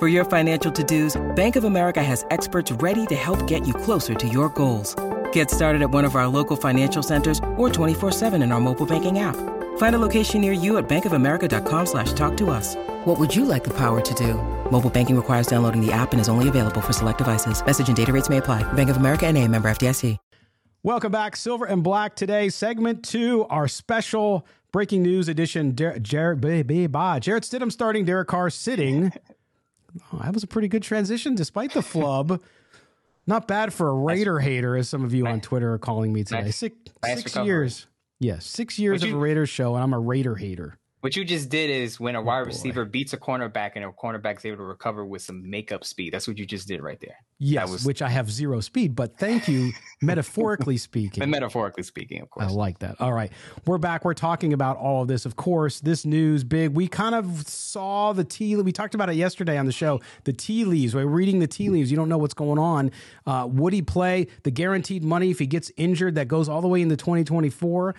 For 0.00 0.08
your 0.08 0.24
financial 0.24 0.72
to-dos, 0.72 1.20
Bank 1.36 1.56
of 1.56 1.64
America 1.64 2.02
has 2.02 2.24
experts 2.30 2.72
ready 2.72 3.04
to 3.08 3.14
help 3.14 3.46
get 3.46 3.68
you 3.68 3.74
closer 3.74 4.14
to 4.14 4.26
your 4.26 4.48
goals. 4.48 4.94
Get 5.30 5.50
started 5.50 5.82
at 5.82 5.90
one 5.90 6.06
of 6.06 6.16
our 6.16 6.26
local 6.26 6.56
financial 6.56 7.02
centers 7.02 7.38
or 7.58 7.68
24-7 7.68 8.42
in 8.42 8.50
our 8.50 8.60
mobile 8.60 8.86
banking 8.86 9.18
app. 9.18 9.36
Find 9.76 9.94
a 9.94 9.98
location 9.98 10.40
near 10.40 10.54
you 10.54 10.78
at 10.78 10.88
bankofamerica.com 10.88 11.84
slash 11.84 12.14
talk 12.14 12.34
to 12.38 12.48
us. 12.48 12.76
What 13.04 13.18
would 13.18 13.36
you 13.36 13.44
like 13.44 13.62
the 13.62 13.76
power 13.76 14.00
to 14.00 14.14
do? 14.14 14.36
Mobile 14.70 14.88
banking 14.88 15.16
requires 15.16 15.46
downloading 15.46 15.84
the 15.84 15.92
app 15.92 16.12
and 16.12 16.20
is 16.20 16.30
only 16.30 16.48
available 16.48 16.80
for 16.80 16.94
select 16.94 17.18
devices. 17.18 17.62
Message 17.62 17.88
and 17.88 17.96
data 17.96 18.10
rates 18.10 18.30
may 18.30 18.38
apply. 18.38 18.62
Bank 18.72 18.88
of 18.88 18.96
America 18.96 19.26
and 19.26 19.36
a 19.36 19.46
member 19.46 19.70
FDIC. 19.70 20.16
Welcome 20.82 21.12
back, 21.12 21.36
Silver 21.36 21.66
and 21.66 21.82
Black. 21.82 22.16
Today, 22.16 22.48
segment 22.48 23.04
two, 23.04 23.44
our 23.50 23.68
special 23.68 24.46
breaking 24.72 25.02
news 25.02 25.28
edition. 25.28 25.76
Jared, 25.76 26.04
Jared, 26.04 26.40
Jarrett 26.40 27.42
Stidham 27.44 27.70
starting, 27.70 28.06
Derek 28.06 28.28
Carr 28.28 28.48
sitting. 28.48 29.12
Oh, 30.12 30.18
that 30.18 30.34
was 30.34 30.42
a 30.42 30.46
pretty 30.46 30.68
good 30.68 30.82
transition 30.82 31.34
despite 31.34 31.72
the 31.72 31.82
flub. 31.82 32.40
Not 33.26 33.46
bad 33.46 33.72
for 33.72 33.88
a 33.88 33.94
Raider 33.94 34.38
nice. 34.38 34.44
hater, 34.44 34.76
as 34.76 34.88
some 34.88 35.04
of 35.04 35.14
you 35.14 35.24
nice. 35.24 35.34
on 35.34 35.40
Twitter 35.40 35.72
are 35.72 35.78
calling 35.78 36.12
me 36.12 36.24
today. 36.24 36.42
Nice. 36.42 36.56
Six, 36.56 36.76
six 37.04 37.36
years. 37.36 37.86
Yes, 38.18 38.44
six 38.44 38.78
years 38.78 39.02
you, 39.02 39.10
of 39.10 39.14
a 39.14 39.18
Raiders 39.18 39.48
show, 39.48 39.74
and 39.74 39.84
I'm 39.84 39.92
a 39.92 40.00
Raider 40.00 40.34
hater. 40.34 40.76
What 41.00 41.16
you 41.16 41.24
just 41.24 41.48
did 41.48 41.70
is 41.70 41.98
when 41.98 42.14
a 42.14 42.20
oh, 42.20 42.24
wide 42.24 42.40
receiver 42.40 42.84
beats 42.84 43.14
a 43.14 43.16
cornerback 43.16 43.72
and 43.74 43.84
a 43.84 43.88
cornerback 43.88 44.36
is 44.36 44.44
able 44.44 44.58
to 44.58 44.64
recover 44.64 45.02
with 45.02 45.22
some 45.22 45.48
makeup 45.48 45.82
speed. 45.82 46.12
That's 46.12 46.28
what 46.28 46.38
you 46.38 46.44
just 46.44 46.68
did 46.68 46.82
right 46.82 47.00
there. 47.00 47.16
Yes, 47.38 47.70
was... 47.70 47.86
which 47.86 48.02
I 48.02 48.10
have 48.10 48.30
zero 48.30 48.60
speed, 48.60 48.94
but 48.94 49.16
thank 49.16 49.48
you, 49.48 49.72
metaphorically 50.02 50.76
speaking. 50.76 51.22
And 51.22 51.30
metaphorically 51.32 51.84
speaking, 51.84 52.20
of 52.20 52.28
course. 52.28 52.46
I 52.46 52.50
like 52.50 52.80
that. 52.80 53.00
All 53.00 53.14
right. 53.14 53.32
We're 53.64 53.78
back. 53.78 54.04
We're 54.04 54.12
talking 54.12 54.52
about 54.52 54.76
all 54.76 55.00
of 55.00 55.08
this. 55.08 55.24
Of 55.24 55.36
course, 55.36 55.80
this 55.80 56.04
news 56.04 56.44
big. 56.44 56.74
We 56.74 56.86
kind 56.86 57.14
of 57.14 57.48
saw 57.48 58.12
the 58.12 58.24
tea. 58.24 58.56
We 58.56 58.72
talked 58.72 58.94
about 58.94 59.08
it 59.08 59.16
yesterday 59.16 59.56
on 59.56 59.64
the 59.64 59.72
show. 59.72 60.02
The 60.24 60.34
tea 60.34 60.66
leaves. 60.66 60.94
We're 60.94 61.06
reading 61.06 61.38
the 61.38 61.46
tea 61.46 61.70
leaves. 61.70 61.90
You 61.90 61.96
don't 61.96 62.10
know 62.10 62.18
what's 62.18 62.34
going 62.34 62.58
on. 62.58 62.90
Uh, 63.26 63.48
would 63.50 63.72
he 63.72 63.80
play 63.80 64.26
the 64.42 64.50
guaranteed 64.50 65.02
money 65.02 65.30
if 65.30 65.38
he 65.38 65.46
gets 65.46 65.72
injured 65.78 66.16
that 66.16 66.28
goes 66.28 66.46
all 66.46 66.60
the 66.60 66.68
way 66.68 66.82
into 66.82 66.96
2024? 66.96 67.94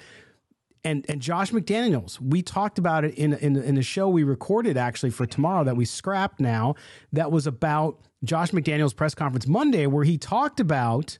And 0.84 1.06
and 1.10 1.22
Josh 1.22 1.52
McDaniels. 1.52 2.20
We 2.20 2.42
talked 2.42 2.78
about 2.78 3.06
it 3.06 3.16
in 3.16 3.34
in 3.34 3.56
in 3.56 3.76
the 3.76 3.84
show 3.84 4.10
we 4.10 4.24
recorded 4.24 4.78
actually 4.78 5.12
for 5.12 5.26
tomorrow 5.26 5.64
that 5.64 5.76
we 5.76 5.86
scrapped 5.86 6.40
now. 6.40 6.76
That 7.14 7.32
was 7.32 7.48
about 7.48 8.00
Josh 8.24 8.52
McDaniels' 8.52 8.96
press 8.96 9.16
conference 9.16 9.48
Monday, 9.48 9.88
where 9.88 10.04
he 10.04 10.18
talked 10.18 10.60
about 10.60 11.18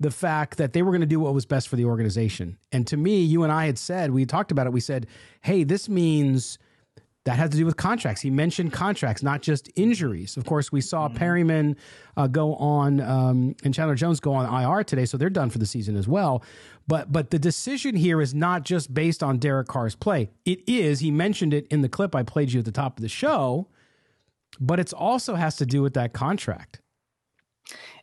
the 0.00 0.10
fact 0.10 0.58
that 0.58 0.72
they 0.72 0.82
were 0.82 0.90
going 0.90 1.00
to 1.00 1.06
do 1.06 1.20
what 1.20 1.34
was 1.34 1.46
best 1.46 1.68
for 1.68 1.76
the 1.76 1.84
organization. 1.84 2.58
And 2.72 2.86
to 2.88 2.96
me, 2.96 3.20
you 3.20 3.42
and 3.42 3.52
I 3.52 3.66
had 3.66 3.78
said 3.78 4.10
we 4.10 4.26
talked 4.26 4.50
about 4.50 4.66
it. 4.66 4.72
We 4.72 4.80
said, 4.80 5.06
"Hey, 5.42 5.64
this 5.64 5.88
means." 5.88 6.58
That 7.24 7.38
had 7.38 7.50
to 7.52 7.56
do 7.56 7.64
with 7.64 7.76
contracts. 7.76 8.20
He 8.20 8.30
mentioned 8.30 8.72
contracts, 8.72 9.22
not 9.22 9.40
just 9.40 9.70
injuries. 9.76 10.36
Of 10.36 10.44
course, 10.44 10.70
we 10.70 10.80
saw 10.80 11.08
mm-hmm. 11.08 11.16
Perriman 11.16 11.76
uh, 12.16 12.26
go 12.26 12.54
on 12.56 13.00
um, 13.00 13.56
and 13.64 13.72
Chandler 13.72 13.94
Jones 13.94 14.20
go 14.20 14.34
on 14.34 14.62
IR 14.62 14.84
today, 14.84 15.06
so 15.06 15.16
they're 15.16 15.30
done 15.30 15.50
for 15.50 15.58
the 15.58 15.66
season 15.66 15.96
as 15.96 16.06
well. 16.06 16.44
But 16.86 17.10
but 17.10 17.30
the 17.30 17.38
decision 17.38 17.96
here 17.96 18.20
is 18.20 18.34
not 18.34 18.64
just 18.64 18.92
based 18.92 19.22
on 19.22 19.38
Derek 19.38 19.68
Carr's 19.68 19.94
play. 19.94 20.30
It 20.44 20.60
is. 20.66 21.00
He 21.00 21.10
mentioned 21.10 21.54
it 21.54 21.66
in 21.68 21.80
the 21.80 21.88
clip 21.88 22.14
I 22.14 22.22
played 22.22 22.52
you 22.52 22.58
at 22.58 22.66
the 22.66 22.72
top 22.72 22.98
of 22.98 23.02
the 23.02 23.08
show, 23.08 23.68
but 24.60 24.78
it 24.78 24.92
also 24.92 25.34
has 25.34 25.56
to 25.56 25.66
do 25.66 25.80
with 25.80 25.94
that 25.94 26.12
contract. 26.12 26.82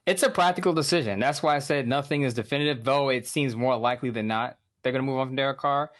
It's 0.07 0.23
a 0.23 0.31
practical 0.31 0.73
decision. 0.73 1.19
That's 1.19 1.43
why 1.43 1.55
I 1.55 1.59
said 1.59 1.87
nothing 1.87 2.23
is 2.23 2.33
definitive, 2.33 2.83
though 2.83 3.09
it 3.09 3.27
seems 3.27 3.55
more 3.55 3.77
likely 3.77 4.09
than 4.09 4.25
not 4.25 4.57
they're 4.81 4.91
going 4.91 5.05
to 5.05 5.09
move 5.09 5.19
on 5.19 5.27
from 5.27 5.35
Derek 5.35 5.59
Carr. 5.59 5.91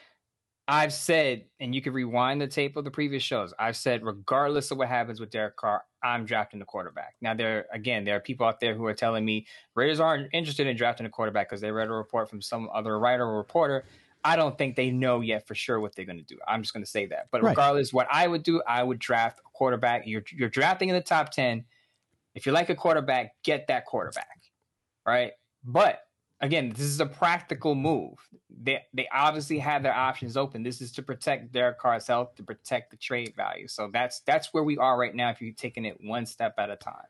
I've 0.67 0.94
said, 0.94 1.45
and 1.59 1.73
you 1.73 1.81
can 1.81 1.91
rewind 1.91 2.39
the 2.39 2.47
tape 2.47 2.77
of 2.77 2.85
the 2.85 2.91
previous 2.91 3.23
shows. 3.23 3.53
I've 3.59 3.75
said, 3.75 4.03
regardless 4.03 4.72
of 4.72 4.77
what 4.77 4.88
happens 4.88 5.19
with 5.19 5.31
Derek 5.31 5.57
Carr, 5.57 5.83
I'm 6.03 6.25
drafting 6.25 6.59
the 6.59 6.66
quarterback. 6.66 7.16
Now, 7.22 7.33
there 7.33 7.66
again, 7.73 8.05
there 8.05 8.16
are 8.16 8.19
people 8.19 8.45
out 8.45 8.59
there 8.59 8.73
who 8.73 8.85
are 8.85 8.94
telling 8.94 9.25
me 9.25 9.47
Raiders 9.75 10.00
aren't 10.00 10.29
interested 10.33 10.67
in 10.67 10.77
drafting 10.77 11.05
a 11.05 11.09
quarterback 11.09 11.50
because 11.50 11.61
they 11.61 11.71
read 11.71 11.89
a 11.89 11.94
report 11.94 12.29
from 12.29 12.41
some 12.41 12.69
other 12.73 13.00
writer 13.00 13.25
or 13.25 13.38
reporter. 13.38 13.85
I 14.23 14.35
don't 14.35 14.55
think 14.57 14.75
they 14.75 14.91
know 14.91 15.21
yet 15.21 15.47
for 15.47 15.55
sure 15.55 15.79
what 15.79 15.95
they're 15.95 16.05
going 16.05 16.19
to 16.19 16.23
do. 16.23 16.38
I'm 16.47 16.61
just 16.61 16.73
going 16.73 16.83
to 16.83 16.89
say 16.89 17.07
that. 17.07 17.27
But 17.31 17.41
right. 17.41 17.50
regardless, 17.50 17.91
what 17.91 18.07
I 18.11 18.27
would 18.27 18.44
do, 18.44 18.61
I 18.67 18.83
would 18.83 19.00
draft 19.00 19.39
a 19.39 19.50
quarterback. 19.53 20.03
You're 20.05 20.23
you're 20.31 20.50
drafting 20.50 20.89
in 20.89 20.95
the 20.95 21.01
top 21.01 21.31
ten. 21.31 21.66
If 22.33 22.45
you 22.45 22.51
like 22.51 22.69
a 22.69 22.75
quarterback, 22.75 23.33
get 23.44 23.67
that 23.67 23.85
quarterback, 23.85 24.39
right? 25.05 25.31
But 25.66 26.01
again, 26.41 26.69
this 26.69 26.85
is 26.85 27.00
a 27.00 27.06
practical 27.06 27.75
move. 27.75 28.18
They 28.63 28.84
they 28.94 29.07
obviously 29.13 29.59
have 29.59 29.84
their 29.84 29.94
options 29.94 30.35
open. 30.35 30.63
This 30.63 30.81
is 30.81 30.91
to 30.94 31.02
protect 31.02 31.52
Derek 31.52 31.79
Carr's 31.79 32.07
health, 32.07 32.35
to 32.35 32.44
protect 32.44 32.91
the 32.91 32.97
trade 32.97 33.34
value. 33.35 33.68
So 33.68 33.90
that's 33.91 34.22
that's 34.22 34.53
where 34.53 34.63
we 34.63 34.78
are 34.78 34.97
right 34.97 35.16
now. 35.16 35.30
If 35.30 35.41
you're 35.41 35.53
taking 35.53 35.85
it 35.85 36.00
one 36.01 36.25
step 36.25 36.56
at 36.57 36.69
a 36.69 36.75
time. 36.75 37.06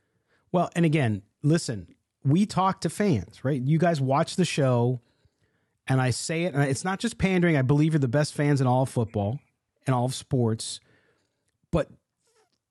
Well, 0.51 0.69
and 0.75 0.85
again, 0.85 1.23
listen, 1.43 1.95
we 2.23 2.45
talk 2.45 2.81
to 2.81 2.89
fans, 2.89 3.43
right? 3.43 3.61
You 3.61 3.79
guys 3.79 4.01
watch 4.01 4.35
the 4.35 4.45
show, 4.45 4.99
and 5.87 6.01
I 6.01 6.11
say 6.11 6.43
it, 6.43 6.53
and 6.53 6.63
it's 6.63 6.83
not 6.83 6.99
just 6.99 7.17
pandering. 7.17 7.57
I 7.57 7.61
believe 7.61 7.93
you're 7.93 7.99
the 7.99 8.07
best 8.07 8.33
fans 8.33 8.61
in 8.61 8.67
all 8.67 8.83
of 8.83 8.89
football 8.89 9.39
and 9.87 9.95
all 9.95 10.05
of 10.05 10.13
sports, 10.13 10.79
but 11.71 11.89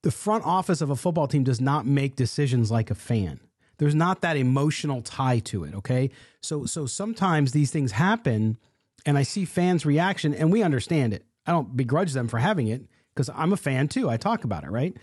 the 0.02 0.10
front 0.10 0.44
office 0.46 0.80
of 0.80 0.90
a 0.90 0.96
football 0.96 1.26
team 1.26 1.42
does 1.42 1.60
not 1.60 1.86
make 1.86 2.16
decisions 2.16 2.70
like 2.70 2.90
a 2.90 2.94
fan 2.94 3.40
there's 3.80 3.94
not 3.94 4.20
that 4.20 4.36
emotional 4.36 5.00
tie 5.00 5.38
to 5.38 5.64
it 5.64 5.74
okay? 5.74 6.10
So 6.42 6.66
so 6.66 6.86
sometimes 6.86 7.52
these 7.52 7.70
things 7.70 7.92
happen 7.92 8.58
and 9.06 9.16
i 9.16 9.22
see 9.22 9.46
fans 9.46 9.86
reaction 9.86 10.34
and 10.34 10.52
we 10.52 10.62
understand 10.62 11.14
it. 11.14 11.24
I 11.46 11.52
don't 11.52 11.74
begrudge 11.76 12.12
them 12.12 12.28
for 12.28 12.38
having 12.38 12.68
it 12.68 12.82
because 13.14 13.30
i'm 13.34 13.52
a 13.52 13.56
fan 13.56 13.88
too. 13.88 14.08
I 14.08 14.18
talk 14.18 14.44
about 14.44 14.62
it 14.64 14.70
right? 14.70 14.96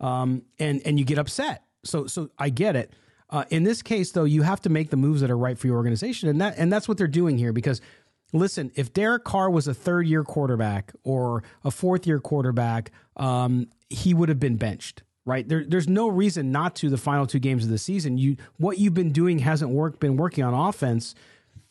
Um, 0.00 0.42
and 0.58 0.80
and 0.84 0.98
you 0.98 1.04
get 1.04 1.18
upset. 1.18 1.62
So 1.84 2.06
so 2.06 2.30
i 2.38 2.48
get 2.48 2.74
it. 2.74 2.92
Uh, 3.28 3.44
in 3.50 3.64
this 3.64 3.82
case 3.82 4.12
though 4.12 4.24
you 4.24 4.42
have 4.42 4.60
to 4.62 4.70
make 4.70 4.90
the 4.90 4.96
moves 4.96 5.20
that 5.20 5.30
are 5.30 5.38
right 5.38 5.58
for 5.58 5.66
your 5.66 5.76
organization 5.76 6.28
and 6.28 6.40
that 6.40 6.54
and 6.56 6.72
that's 6.72 6.88
what 6.88 6.98
they're 6.98 7.06
doing 7.06 7.38
here 7.38 7.52
because 7.52 7.80
listen 8.34 8.70
if 8.74 8.92
derek 8.92 9.24
carr 9.24 9.48
was 9.48 9.66
a 9.66 9.72
third 9.72 10.06
year 10.06 10.22
quarterback 10.22 10.92
or 11.02 11.42
a 11.64 11.70
fourth 11.70 12.06
year 12.06 12.20
quarterback 12.20 12.90
um, 13.16 13.68
he 13.88 14.12
would 14.12 14.28
have 14.28 14.38
been 14.38 14.56
benched 14.56 15.02
right? 15.24 15.48
There, 15.48 15.64
there's 15.66 15.88
no 15.88 16.08
reason 16.08 16.50
not 16.50 16.74
to 16.76 16.88
the 16.88 16.98
final 16.98 17.26
two 17.26 17.38
games 17.38 17.64
of 17.64 17.70
the 17.70 17.78
season. 17.78 18.18
You 18.18 18.36
what 18.56 18.78
you've 18.78 18.94
been 18.94 19.12
doing 19.12 19.38
hasn't 19.40 19.70
worked 19.70 20.00
been 20.00 20.16
working 20.16 20.44
on 20.44 20.54
offense 20.54 21.14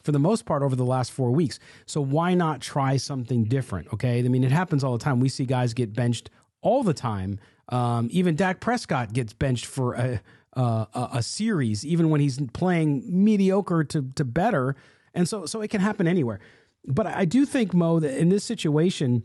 for 0.03 0.11
the 0.11 0.19
most 0.19 0.45
part 0.45 0.63
over 0.63 0.75
the 0.75 0.85
last 0.85 1.11
four 1.11 1.31
weeks. 1.31 1.59
So 1.85 2.01
why 2.01 2.33
not 2.33 2.61
try 2.61 2.97
something 2.97 3.43
different? 3.45 3.91
Okay, 3.93 4.19
I 4.19 4.27
mean 4.27 4.43
it 4.43 4.51
happens 4.51 4.83
all 4.83 4.97
the 4.97 5.03
time. 5.03 5.19
We 5.19 5.29
see 5.29 5.45
guys 5.45 5.73
get 5.73 5.93
benched 5.93 6.29
all 6.61 6.83
the 6.83 6.93
time. 6.93 7.39
Um, 7.69 8.09
even 8.11 8.35
Dak 8.35 8.59
Prescott 8.59 9.13
gets 9.13 9.33
benched 9.33 9.65
for 9.65 9.93
a, 9.93 10.21
a, 10.53 11.09
a 11.15 11.23
series, 11.23 11.85
even 11.85 12.09
when 12.09 12.19
he's 12.19 12.39
playing 12.53 13.03
mediocre 13.05 13.83
to 13.85 14.11
to 14.15 14.25
better. 14.25 14.75
And 15.13 15.27
so 15.27 15.45
so 15.45 15.61
it 15.61 15.69
can 15.69 15.81
happen 15.81 16.07
anywhere. 16.07 16.39
But 16.85 17.05
I 17.07 17.25
do 17.25 17.45
think 17.45 17.73
Mo 17.73 17.99
that 17.99 18.17
in 18.17 18.29
this 18.29 18.43
situation 18.43 19.23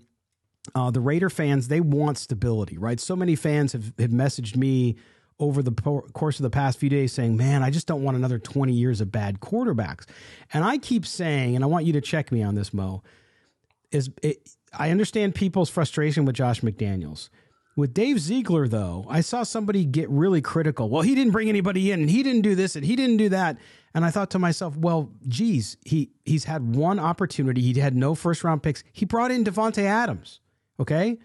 uh, 0.74 0.90
the 0.90 1.00
Raider 1.00 1.30
fans, 1.30 1.68
they 1.68 1.80
want 1.80 2.18
stability, 2.18 2.78
right? 2.78 3.00
So 3.00 3.16
many 3.16 3.36
fans 3.36 3.72
have, 3.72 3.92
have 3.98 4.10
messaged 4.10 4.56
me 4.56 4.96
over 5.38 5.62
the 5.62 5.72
course 5.72 6.38
of 6.38 6.44
the 6.44 6.50
past 6.50 6.78
few 6.78 6.88
days 6.88 7.12
saying, 7.12 7.36
man, 7.36 7.62
I 7.62 7.70
just 7.70 7.86
don't 7.86 8.02
want 8.02 8.16
another 8.16 8.38
20 8.38 8.72
years 8.72 9.00
of 9.00 9.12
bad 9.12 9.40
quarterbacks. 9.40 10.06
And 10.52 10.64
I 10.64 10.78
keep 10.78 11.04
saying, 11.04 11.54
and 11.54 11.62
I 11.62 11.66
want 11.66 11.84
you 11.84 11.92
to 11.92 12.00
check 12.00 12.32
me 12.32 12.42
on 12.42 12.54
this, 12.54 12.72
Mo, 12.72 13.02
is 13.90 14.10
it, 14.22 14.48
I 14.72 14.90
understand 14.90 15.34
people's 15.34 15.68
frustration 15.68 16.24
with 16.24 16.36
Josh 16.36 16.62
McDaniels. 16.62 17.28
With 17.76 17.92
Dave 17.92 18.18
Ziegler, 18.18 18.66
though, 18.68 19.04
I 19.08 19.20
saw 19.20 19.42
somebody 19.42 19.84
get 19.84 20.08
really 20.08 20.40
critical. 20.40 20.88
Well, 20.88 21.02
he 21.02 21.14
didn't 21.14 21.32
bring 21.32 21.50
anybody 21.50 21.92
in, 21.92 22.00
and 22.00 22.10
he 22.10 22.22
didn't 22.22 22.40
do 22.40 22.54
this, 22.54 22.74
and 22.74 22.84
he 22.84 22.96
didn't 22.96 23.18
do 23.18 23.28
that. 23.28 23.58
And 23.94 24.02
I 24.02 24.10
thought 24.10 24.30
to 24.30 24.38
myself, 24.38 24.76
well, 24.76 25.10
geez, 25.28 25.76
he 25.84 26.10
he's 26.24 26.44
had 26.44 26.74
one 26.74 26.98
opportunity. 26.98 27.60
He 27.60 27.78
had 27.78 27.94
no 27.94 28.14
first 28.14 28.44
round 28.44 28.62
picks. 28.62 28.82
He 28.94 29.04
brought 29.04 29.30
in 29.30 29.44
Davante 29.44 29.82
Adams, 29.82 30.40
okay, 30.78 31.18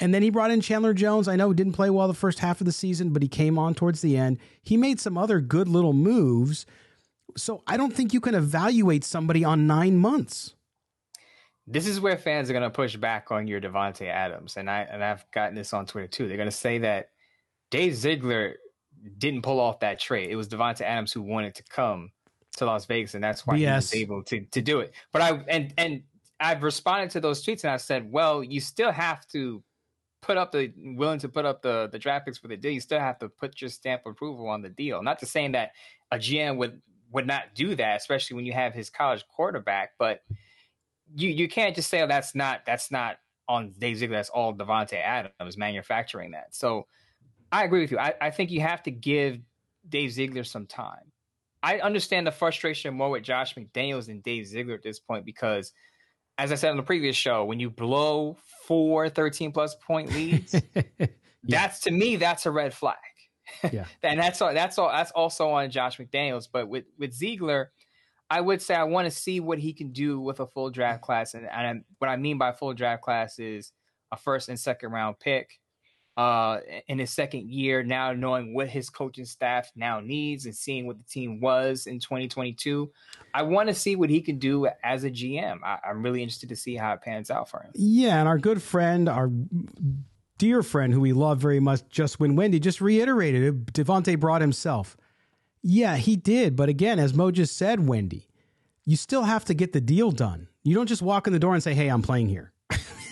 and 0.00 0.12
then 0.12 0.22
he 0.22 0.30
brought 0.30 0.50
in 0.50 0.60
Chandler 0.60 0.94
Jones. 0.94 1.28
I 1.28 1.36
know 1.36 1.50
he 1.50 1.54
didn't 1.54 1.74
play 1.74 1.90
well 1.90 2.08
the 2.08 2.14
first 2.14 2.38
half 2.38 2.60
of 2.60 2.64
the 2.64 2.72
season, 2.72 3.10
but 3.10 3.22
he 3.22 3.28
came 3.28 3.58
on 3.58 3.74
towards 3.74 4.00
the 4.00 4.16
end. 4.16 4.38
He 4.62 4.76
made 4.76 5.00
some 5.00 5.18
other 5.18 5.40
good 5.40 5.68
little 5.68 5.92
moves. 5.92 6.66
So 7.36 7.62
I 7.66 7.76
don't 7.76 7.94
think 7.94 8.12
you 8.12 8.20
can 8.20 8.34
evaluate 8.34 9.04
somebody 9.04 9.44
on 9.44 9.66
nine 9.66 9.96
months 9.96 10.54
this 11.66 11.86
is 11.86 12.00
where 12.00 12.16
fans 12.16 12.50
are 12.50 12.52
going 12.52 12.62
to 12.64 12.70
push 12.70 12.96
back 12.96 13.30
on 13.30 13.46
your 13.46 13.60
Davante 13.60 14.08
Adams, 14.08 14.56
and 14.56 14.68
I 14.68 14.80
and 14.80 15.02
I've 15.02 15.28
gotten 15.30 15.54
this 15.54 15.72
on 15.72 15.86
Twitter 15.86 16.08
too. 16.08 16.26
They're 16.26 16.36
going 16.36 16.48
to 16.48 16.56
say 16.56 16.78
that 16.78 17.10
Dave 17.70 17.94
Ziegler 17.94 18.56
didn't 19.18 19.42
pull 19.42 19.60
off 19.60 19.80
that 19.80 19.98
trade. 19.98 20.30
It 20.30 20.36
was 20.36 20.48
Davante 20.48 20.82
Adams 20.82 21.12
who 21.12 21.22
wanted 21.22 21.54
to 21.56 21.62
come 21.64 22.10
to 22.56 22.66
Las 22.66 22.84
Vegas, 22.86 23.14
and 23.14 23.22
that's 23.22 23.46
why 23.46 23.58
he 23.58 23.66
was 23.66 23.94
able 23.94 24.22
to 24.24 24.40
to 24.40 24.60
do 24.60 24.80
it. 24.80 24.92
But 25.12 25.22
I 25.22 25.30
and 25.48 25.72
and 25.78 26.02
I've 26.42 26.62
responded 26.62 27.10
to 27.10 27.20
those 27.20 27.44
tweets, 27.44 27.64
and 27.64 27.72
I 27.72 27.76
said, 27.76 28.10
well, 28.10 28.42
you 28.42 28.60
still 28.60 28.92
have 28.92 29.26
to 29.28 29.62
put 30.20 30.36
up 30.36 30.52
the 30.52 30.72
willing 30.76 31.18
to 31.18 31.28
put 31.28 31.44
up 31.44 31.62
the 31.62 31.88
the 31.90 31.98
draft 31.98 32.26
picks 32.26 32.38
for 32.38 32.48
the 32.48 32.56
deal. 32.56 32.72
You 32.72 32.80
still 32.80 33.00
have 33.00 33.18
to 33.20 33.28
put 33.28 33.60
your 33.60 33.70
stamp 33.70 34.02
approval 34.06 34.48
on 34.48 34.62
the 34.62 34.68
deal. 34.68 35.02
Not 35.02 35.18
to 35.20 35.26
saying 35.26 35.52
that 35.52 35.72
a 36.10 36.16
GM 36.16 36.56
would 36.56 36.80
would 37.10 37.26
not 37.26 37.54
do 37.54 37.74
that, 37.76 37.96
especially 37.96 38.36
when 38.36 38.46
you 38.46 38.52
have 38.52 38.74
his 38.74 38.90
college 38.90 39.24
quarterback, 39.28 39.92
but 39.98 40.22
you 41.14 41.28
you 41.28 41.48
can't 41.48 41.74
just 41.74 41.90
say 41.90 42.02
oh, 42.02 42.06
that's 42.06 42.34
not 42.34 42.64
that's 42.66 42.90
not 42.90 43.18
on 43.48 43.72
Dave 43.78 43.98
Ziegler. 43.98 44.16
That's 44.16 44.30
all 44.30 44.54
Davante 44.54 44.94
Adams 44.94 45.58
manufacturing 45.58 46.30
that. 46.32 46.54
So 46.54 46.86
I 47.50 47.64
agree 47.64 47.82
with 47.82 47.90
you. 47.90 47.98
I, 47.98 48.14
I 48.20 48.30
think 48.30 48.50
you 48.50 48.60
have 48.60 48.82
to 48.84 48.90
give 48.90 49.38
Dave 49.88 50.12
Ziegler 50.12 50.44
some 50.44 50.66
time. 50.66 51.12
I 51.62 51.78
understand 51.78 52.26
the 52.26 52.32
frustration 52.32 52.94
more 52.94 53.10
with 53.10 53.22
Josh 53.22 53.54
McDaniels 53.54 54.06
than 54.06 54.20
Dave 54.20 54.46
Ziegler 54.46 54.74
at 54.74 54.82
this 54.82 54.98
point 54.98 55.24
because, 55.24 55.72
as 56.38 56.52
I 56.52 56.54
said 56.54 56.70
on 56.70 56.76
the 56.76 56.82
previous 56.82 57.16
show, 57.16 57.44
when 57.44 57.60
you 57.60 57.70
blow 57.70 58.36
four 58.66 59.08
13 59.08 59.52
plus 59.52 59.74
point 59.74 60.12
leads, 60.12 60.54
yeah. 60.74 61.06
that's 61.44 61.80
to 61.80 61.90
me 61.90 62.16
that's 62.16 62.46
a 62.46 62.50
red 62.50 62.74
flag. 62.74 62.96
Yeah, 63.70 63.84
and 64.02 64.18
that's 64.18 64.40
all. 64.40 64.54
That's 64.54 64.78
all. 64.78 64.88
That's 64.88 65.10
also 65.10 65.50
on 65.50 65.70
Josh 65.70 65.98
McDaniels. 65.98 66.48
But 66.50 66.68
with 66.68 66.84
with 66.98 67.12
Ziegler, 67.12 67.70
I 68.30 68.40
would 68.40 68.62
say 68.62 68.74
I 68.74 68.84
want 68.84 69.06
to 69.06 69.10
see 69.10 69.40
what 69.40 69.58
he 69.58 69.74
can 69.74 69.92
do 69.92 70.18
with 70.20 70.40
a 70.40 70.46
full 70.46 70.70
draft 70.70 71.02
class, 71.02 71.34
and, 71.34 71.46
and 71.46 71.84
what 71.98 72.08
I 72.08 72.16
mean 72.16 72.38
by 72.38 72.52
full 72.52 72.72
draft 72.72 73.02
class 73.02 73.38
is 73.38 73.72
a 74.10 74.16
first 74.16 74.48
and 74.48 74.58
second 74.58 74.92
round 74.92 75.18
pick 75.18 75.60
uh, 76.16 76.58
in 76.88 76.98
his 76.98 77.10
second 77.10 77.48
year. 77.50 77.82
Now 77.82 78.12
knowing 78.12 78.54
what 78.54 78.68
his 78.68 78.90
coaching 78.90 79.24
staff 79.24 79.70
now 79.74 80.00
needs 80.00 80.46
and 80.46 80.54
seeing 80.54 80.86
what 80.86 80.98
the 80.98 81.04
team 81.04 81.40
was 81.40 81.86
in 81.86 81.98
2022, 82.00 82.90
I 83.34 83.42
want 83.42 83.68
to 83.68 83.74
see 83.74 83.96
what 83.96 84.10
he 84.10 84.20
can 84.20 84.38
do 84.38 84.68
as 84.82 85.04
a 85.04 85.10
GM. 85.10 85.58
I, 85.64 85.78
I'm 85.88 86.02
really 86.02 86.22
interested 86.22 86.48
to 86.50 86.56
see 86.56 86.76
how 86.76 86.92
it 86.92 87.02
pans 87.02 87.30
out 87.30 87.48
for 87.48 87.62
him. 87.62 87.70
Yeah, 87.74 88.18
and 88.18 88.28
our 88.28 88.38
good 88.38 88.62
friend, 88.62 89.08
our 89.08 89.30
dear 90.38 90.62
friend 90.62 90.92
who 90.92 91.00
we 91.00 91.12
love 91.12 91.38
very 91.38 91.60
much, 91.60 91.88
Just 91.88 92.20
Win 92.20 92.36
Wendy, 92.36 92.60
just 92.60 92.80
reiterated 92.80 93.42
it. 93.42 93.72
Davante 93.72 94.18
brought 94.18 94.40
himself. 94.40 94.96
Yeah, 95.62 95.96
he 95.96 96.16
did. 96.16 96.56
But 96.56 96.68
again, 96.68 96.98
as 96.98 97.14
Mo 97.14 97.30
just 97.30 97.56
said, 97.56 97.86
Wendy, 97.86 98.28
you 98.84 98.96
still 98.96 99.22
have 99.22 99.44
to 99.46 99.54
get 99.54 99.72
the 99.72 99.80
deal 99.80 100.10
done. 100.10 100.48
You 100.64 100.74
don't 100.74 100.88
just 100.88 101.02
walk 101.02 101.26
in 101.26 101.32
the 101.32 101.38
door 101.38 101.54
and 101.54 101.62
say, 101.62 101.74
hey, 101.74 101.88
I'm 101.88 102.02
playing 102.02 102.28
here. 102.28 102.51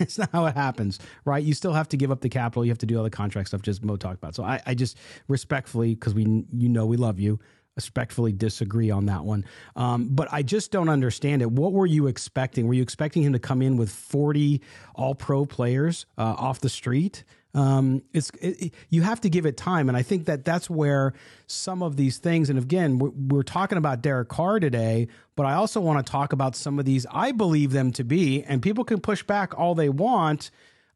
it's 0.05 0.19
not 0.19 0.31
how 0.33 0.47
it 0.47 0.57
happens, 0.57 0.99
right? 1.25 1.43
You 1.43 1.55
still 1.55 1.73
have 1.73 1.89
to 1.91 1.97
give 1.97 2.11
up 2.11 2.21
the 2.21 2.29
capital. 2.29 2.65
You 2.65 2.71
have 2.71 2.79
to 2.79 2.87
do 2.87 2.97
all 2.97 3.05
the 3.05 3.11
contract 3.11 3.49
stuff, 3.49 3.63
just 3.63 3.85
Mo 3.85 3.97
talked 3.97 4.17
about. 4.17 4.35
So 4.35 4.43
I, 4.43 4.61
I 4.67 4.75
just 4.75 4.99
respectfully, 5.29 5.95
because 5.95 6.15
we, 6.15 6.23
you 6.53 6.69
know, 6.69 6.87
we 6.87 6.97
love 6.97 7.21
you, 7.21 7.39
respectfully 7.77 8.33
disagree 8.33 8.91
on 8.91 9.07
that 9.07 9.25
one. 9.25 9.45
Um, 9.77 10.09
but 10.11 10.29
I 10.33 10.43
just 10.43 10.73
don't 10.73 10.89
understand 10.89 11.43
it. 11.43 11.51
What 11.51 11.73
were 11.73 11.87
you 11.87 12.07
expecting? 12.07 12.67
Were 12.67 12.75
you 12.75 12.83
expecting 12.83 13.23
him 13.23 13.33
to 13.33 13.39
come 13.39 13.63
in 13.63 13.77
with 13.77 13.91
40 13.91 14.61
all 14.95 15.15
pro 15.15 15.47
players 15.47 16.07
uh, 16.19 16.35
off 16.37 16.61
the 16.61 16.69
street? 16.69 17.25
Um, 17.55 18.03
it's 18.13 18.31
it, 18.41 18.73
you 18.91 19.03
have 19.03 19.21
to 19.23 19.31
give 19.31 19.45
it 19.45 19.57
time, 19.57 19.89
and 19.89 19.97
I 19.97 20.03
think 20.03 20.27
that 20.27 20.45
that's 20.45 20.71
where 20.71 21.15
some 21.47 21.83
of 21.83 21.97
these 21.97 22.19
things. 22.19 22.49
And 22.49 22.59
again, 22.59 22.99
we're, 22.99 23.11
we're 23.11 23.43
talking 23.43 23.79
about 23.79 24.03
Derek 24.03 24.29
Carr 24.29 24.61
today, 24.61 25.09
but 25.37 25.47
I 25.47 25.55
also 25.55 25.81
want 25.81 26.05
to 26.05 26.11
talk 26.11 26.33
about 26.33 26.55
some 26.55 26.79
of 26.79 26.85
these. 26.85 27.07
I 27.11 27.33
believe 27.33 27.73
them 27.73 27.93
to 27.93 28.05
be, 28.05 28.45
and 28.45 28.63
people 28.63 28.85
can 28.85 29.01
push 29.01 29.23
back 29.23 29.59
all 29.59 29.75
they 29.75 29.89
want. 29.89 30.51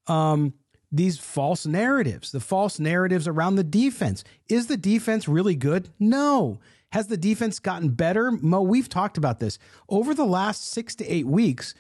Um, 0.07 0.55
these 0.93 1.19
false 1.19 1.67
narratives, 1.67 2.31
the 2.31 2.39
false 2.39 2.79
narratives 2.79 3.27
around 3.27 3.57
the 3.57 3.65
defense. 3.65 4.23
Is 4.49 4.69
the 4.69 4.77
defense 4.77 5.27
really 5.27 5.57
good? 5.57 5.89
No. 5.99 6.61
Has 6.93 7.09
the 7.09 7.17
defense 7.17 7.59
gotten 7.59 7.89
better? 7.89 8.31
Mo, 8.31 8.63
we've 8.63 8.89
talked 8.89 9.19
about 9.19 9.41
this 9.41 9.59
over 9.89 10.15
the 10.15 10.25
last 10.25 10.69
six 10.69 10.95
to 10.97 11.07
eight 11.13 11.27
weeks 11.27 11.75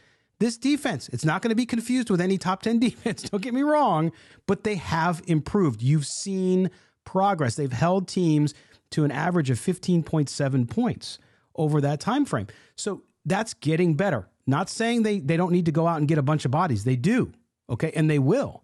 this 0.44 0.58
defense, 0.58 1.08
it's 1.08 1.24
not 1.24 1.40
going 1.40 1.48
to 1.48 1.56
be 1.56 1.64
confused 1.64 2.10
with 2.10 2.20
any 2.20 2.36
top 2.36 2.60
10 2.62 2.78
defense, 2.88 3.22
don't 3.22 3.42
get 3.42 3.54
me 3.54 3.62
wrong, 3.62 4.12
but 4.46 4.62
they 4.62 4.74
have 4.74 5.22
improved. 5.26 5.82
You've 5.82 6.06
seen 6.06 6.70
progress. 7.04 7.54
They've 7.54 7.72
held 7.72 8.08
teams 8.08 8.52
to 8.90 9.04
an 9.04 9.10
average 9.10 9.48
of 9.48 9.58
15.7 9.58 10.68
points 10.68 11.18
over 11.56 11.80
that 11.80 11.98
time 11.98 12.26
frame. 12.26 12.46
So 12.76 13.02
that's 13.24 13.54
getting 13.54 13.94
better. 13.94 14.28
Not 14.46 14.68
saying 14.68 15.02
they 15.02 15.20
they 15.20 15.38
don't 15.38 15.52
need 15.52 15.64
to 15.64 15.72
go 15.72 15.86
out 15.86 15.98
and 15.98 16.06
get 16.06 16.18
a 16.18 16.22
bunch 16.22 16.44
of 16.44 16.50
bodies. 16.50 16.84
They 16.84 16.96
do. 16.96 17.32
Okay? 17.70 17.92
And 17.96 18.10
they 18.10 18.18
will. 18.18 18.62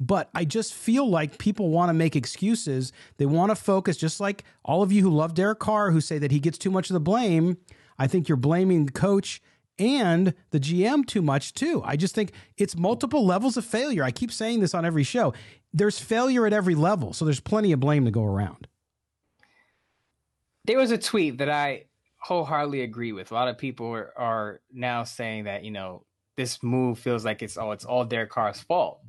But 0.00 0.30
I 0.34 0.46
just 0.46 0.72
feel 0.72 1.08
like 1.08 1.36
people 1.36 1.68
want 1.68 1.90
to 1.90 1.92
make 1.92 2.16
excuses. 2.16 2.92
They 3.18 3.26
want 3.26 3.50
to 3.50 3.56
focus, 3.56 3.98
just 3.98 4.20
like 4.20 4.44
all 4.64 4.82
of 4.82 4.92
you 4.92 5.02
who 5.02 5.10
love 5.10 5.34
Derek 5.34 5.58
Carr, 5.58 5.90
who 5.90 6.00
say 6.00 6.18
that 6.18 6.30
he 6.30 6.40
gets 6.40 6.56
too 6.56 6.70
much 6.70 6.88
of 6.88 6.94
the 6.94 7.00
blame. 7.00 7.58
I 7.98 8.06
think 8.06 8.28
you're 8.28 8.36
blaming 8.36 8.86
the 8.86 8.92
coach 8.92 9.42
and 9.78 10.34
the 10.50 10.60
GM 10.60 11.06
too 11.06 11.22
much 11.22 11.54
too. 11.54 11.82
I 11.84 11.96
just 11.96 12.14
think 12.14 12.32
it's 12.56 12.76
multiple 12.76 13.24
levels 13.24 13.56
of 13.56 13.64
failure. 13.64 14.02
I 14.02 14.10
keep 14.10 14.32
saying 14.32 14.60
this 14.60 14.74
on 14.74 14.84
every 14.84 15.04
show. 15.04 15.34
There's 15.72 15.98
failure 15.98 16.46
at 16.46 16.52
every 16.52 16.74
level, 16.74 17.12
so 17.12 17.24
there's 17.24 17.40
plenty 17.40 17.72
of 17.72 17.80
blame 17.80 18.04
to 18.04 18.10
go 18.10 18.24
around. 18.24 18.66
There 20.64 20.78
was 20.78 20.90
a 20.90 20.98
tweet 20.98 21.38
that 21.38 21.48
I 21.48 21.84
wholeheartedly 22.18 22.82
agree 22.82 23.12
with. 23.12 23.30
A 23.30 23.34
lot 23.34 23.48
of 23.48 23.58
people 23.58 23.86
are, 23.88 24.12
are 24.16 24.60
now 24.72 25.04
saying 25.04 25.44
that 25.44 25.64
you 25.64 25.70
know 25.70 26.04
this 26.36 26.62
move 26.62 26.98
feels 26.98 27.24
like 27.24 27.42
it's 27.42 27.56
all 27.56 27.72
it's 27.72 27.84
all 27.84 28.04
Derek 28.04 28.30
Carr's 28.30 28.60
fault, 28.60 29.00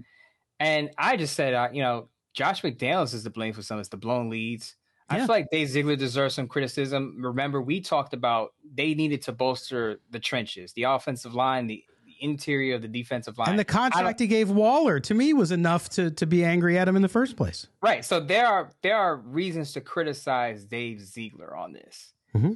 and 0.59 0.89
I 0.97 1.17
just 1.17 1.35
said 1.35 1.53
uh, 1.53 1.69
you 1.71 1.81
know 1.81 2.09
Josh 2.33 2.61
McDaniels 2.61 3.13
is 3.13 3.23
to 3.23 3.29
blame 3.29 3.53
for 3.53 3.61
some 3.61 3.77
of 3.77 3.81
this, 3.81 3.89
the 3.89 3.97
blown 3.97 4.29
leads. 4.29 4.75
I 5.09 5.17
feel 5.19 5.27
like 5.27 5.49
Dave 5.51 5.69
Ziegler 5.69 5.95
deserves 5.95 6.35
some 6.35 6.47
criticism. 6.47 7.15
Remember, 7.19 7.61
we 7.61 7.81
talked 7.81 8.13
about 8.13 8.53
they 8.73 8.93
needed 8.93 9.21
to 9.23 9.31
bolster 9.31 9.99
the 10.11 10.19
trenches, 10.19 10.73
the 10.73 10.83
offensive 10.83 11.33
line, 11.33 11.67
the, 11.67 11.83
the 12.05 12.15
interior 12.21 12.75
of 12.75 12.81
the 12.81 12.87
defensive 12.87 13.37
line. 13.37 13.49
And 13.49 13.59
the 13.59 13.65
contract 13.65 14.19
he 14.19 14.27
gave 14.27 14.49
Waller 14.49 14.99
to 14.99 15.13
me 15.13 15.33
was 15.33 15.51
enough 15.51 15.89
to 15.89 16.11
to 16.11 16.25
be 16.25 16.43
angry 16.43 16.77
at 16.77 16.87
him 16.87 16.95
in 16.95 17.01
the 17.01 17.09
first 17.09 17.35
place. 17.35 17.67
Right. 17.81 18.05
So 18.05 18.19
there 18.19 18.47
are 18.47 18.71
there 18.81 18.95
are 18.95 19.17
reasons 19.17 19.73
to 19.73 19.81
criticize 19.81 20.65
Dave 20.65 21.01
Ziegler 21.01 21.55
on 21.55 21.73
this. 21.73 22.13
Mm-hmm. 22.35 22.53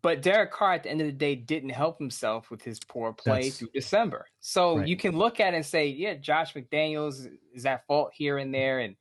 But 0.00 0.22
Derek 0.22 0.50
Carr, 0.50 0.74
at 0.74 0.84
the 0.84 0.90
end 0.90 1.02
of 1.02 1.06
the 1.06 1.12
day, 1.12 1.34
didn't 1.34 1.68
help 1.68 1.98
himself 1.98 2.50
with 2.50 2.62
his 2.62 2.80
poor 2.80 3.12
play 3.12 3.42
That's, 3.44 3.58
through 3.58 3.68
December. 3.74 4.24
So 4.40 4.78
right. 4.78 4.88
you 4.88 4.96
can 4.96 5.14
look 5.14 5.40
at 5.40 5.52
it 5.52 5.56
and 5.56 5.66
say, 5.66 5.88
yeah, 5.88 6.14
Josh 6.14 6.54
McDaniels 6.54 7.28
is 7.52 7.66
at 7.66 7.86
fault 7.86 8.10
here 8.14 8.38
and 8.38 8.52
there, 8.54 8.78
and 8.80 8.96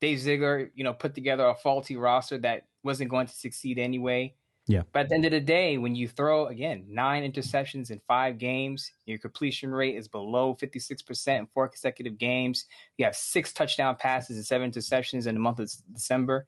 Dave 0.00 0.18
Ziegler, 0.18 0.70
you 0.74 0.84
know, 0.84 0.92
put 0.92 1.14
together 1.14 1.46
a 1.46 1.54
faulty 1.54 1.96
roster 1.96 2.38
that 2.38 2.64
wasn't 2.82 3.10
going 3.10 3.26
to 3.26 3.34
succeed 3.34 3.78
anyway. 3.78 4.34
Yeah. 4.66 4.82
But 4.92 5.00
at 5.00 5.08
the 5.08 5.14
end 5.16 5.24
of 5.24 5.32
the 5.32 5.40
day, 5.40 5.78
when 5.78 5.96
you 5.96 6.06
throw 6.06 6.46
again 6.46 6.84
nine 6.88 7.30
interceptions 7.30 7.90
in 7.90 8.00
five 8.06 8.38
games, 8.38 8.92
your 9.04 9.18
completion 9.18 9.72
rate 9.72 9.96
is 9.96 10.06
below 10.06 10.56
56% 10.60 11.38
in 11.38 11.46
four 11.52 11.68
consecutive 11.68 12.18
games. 12.18 12.66
You 12.96 13.04
have 13.04 13.16
six 13.16 13.52
touchdown 13.52 13.96
passes 13.96 14.36
and 14.36 14.46
seven 14.46 14.70
interceptions 14.70 15.26
in 15.26 15.34
the 15.34 15.40
month 15.40 15.58
of 15.58 15.72
December. 15.92 16.46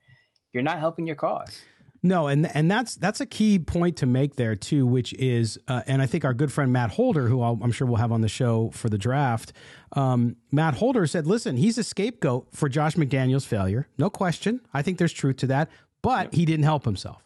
You're 0.53 0.63
not 0.63 0.79
helping 0.79 1.05
your 1.05 1.15
cause. 1.15 1.61
No, 2.05 2.27
and 2.27 2.53
and 2.53 2.69
that's 2.69 2.95
that's 2.95 3.21
a 3.21 3.25
key 3.25 3.57
point 3.57 3.95
to 3.97 4.05
make 4.05 4.35
there 4.35 4.55
too, 4.55 4.85
which 4.85 5.13
is, 5.13 5.57
uh, 5.69 5.83
and 5.87 6.01
I 6.01 6.05
think 6.05 6.25
our 6.25 6.33
good 6.33 6.51
friend 6.51 6.73
Matt 6.73 6.91
Holder, 6.91 7.29
who 7.29 7.41
i 7.41 7.49
am 7.49 7.71
sure 7.71 7.87
we'll 7.87 7.95
have 7.95 8.11
on 8.11 8.19
the 8.19 8.27
show 8.27 8.71
for 8.71 8.89
the 8.89 8.97
draft, 8.97 9.53
um, 9.93 10.35
Matt 10.51 10.73
Holder 10.75 11.07
said, 11.07 11.25
"Listen, 11.25 11.55
he's 11.55 11.77
a 11.77 11.83
scapegoat 11.83 12.49
for 12.51 12.67
Josh 12.67 12.95
McDaniel's 12.95 13.45
failure, 13.45 13.87
no 13.97 14.09
question. 14.09 14.59
I 14.73 14.81
think 14.81 14.97
there's 14.97 15.13
truth 15.13 15.37
to 15.37 15.47
that, 15.47 15.71
but 16.01 16.33
he 16.33 16.43
didn't 16.43 16.65
help 16.65 16.83
himself." 16.83 17.23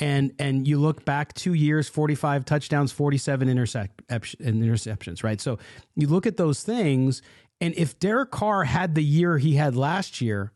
And 0.00 0.32
and 0.40 0.66
you 0.66 0.78
look 0.78 1.04
back 1.04 1.32
two 1.34 1.54
years, 1.54 1.88
45 1.88 2.44
touchdowns, 2.44 2.90
47 2.90 3.48
intercept, 3.48 4.04
interceptions, 4.08 5.22
right? 5.22 5.40
So 5.40 5.60
you 5.94 6.08
look 6.08 6.26
at 6.26 6.36
those 6.36 6.64
things, 6.64 7.22
and 7.60 7.72
if 7.76 8.00
Derek 8.00 8.32
Carr 8.32 8.64
had 8.64 8.96
the 8.96 9.04
year 9.04 9.38
he 9.38 9.54
had 9.54 9.76
last 9.76 10.20
year 10.20 10.50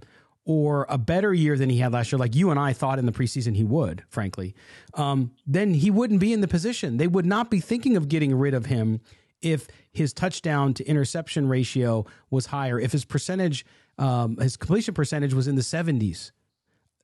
or 0.44 0.86
a 0.88 0.98
better 0.98 1.32
year 1.32 1.56
than 1.56 1.70
he 1.70 1.78
had 1.78 1.92
last 1.92 2.10
year, 2.12 2.18
like 2.18 2.34
you 2.34 2.50
and 2.50 2.58
I 2.58 2.72
thought 2.72 2.98
in 2.98 3.06
the 3.06 3.12
preseason 3.12 3.54
he 3.54 3.64
would, 3.64 4.02
frankly, 4.08 4.54
um, 4.94 5.30
then 5.46 5.74
he 5.74 5.90
wouldn't 5.90 6.20
be 6.20 6.32
in 6.32 6.40
the 6.40 6.48
position. 6.48 6.96
They 6.96 7.06
would 7.06 7.26
not 7.26 7.50
be 7.50 7.60
thinking 7.60 7.96
of 7.96 8.08
getting 8.08 8.34
rid 8.34 8.52
of 8.54 8.66
him 8.66 9.00
if 9.40 9.68
his 9.92 10.12
touchdown 10.12 10.74
to 10.74 10.84
interception 10.84 11.48
ratio 11.48 12.06
was 12.30 12.46
higher, 12.46 12.78
if 12.80 12.92
his 12.92 13.04
percentage 13.04 13.64
Um, 13.98 14.36
his 14.38 14.56
completion 14.56 14.94
percentage 14.94 15.34
was 15.34 15.46
in 15.46 15.54
the 15.54 15.62
70s. 15.62 16.32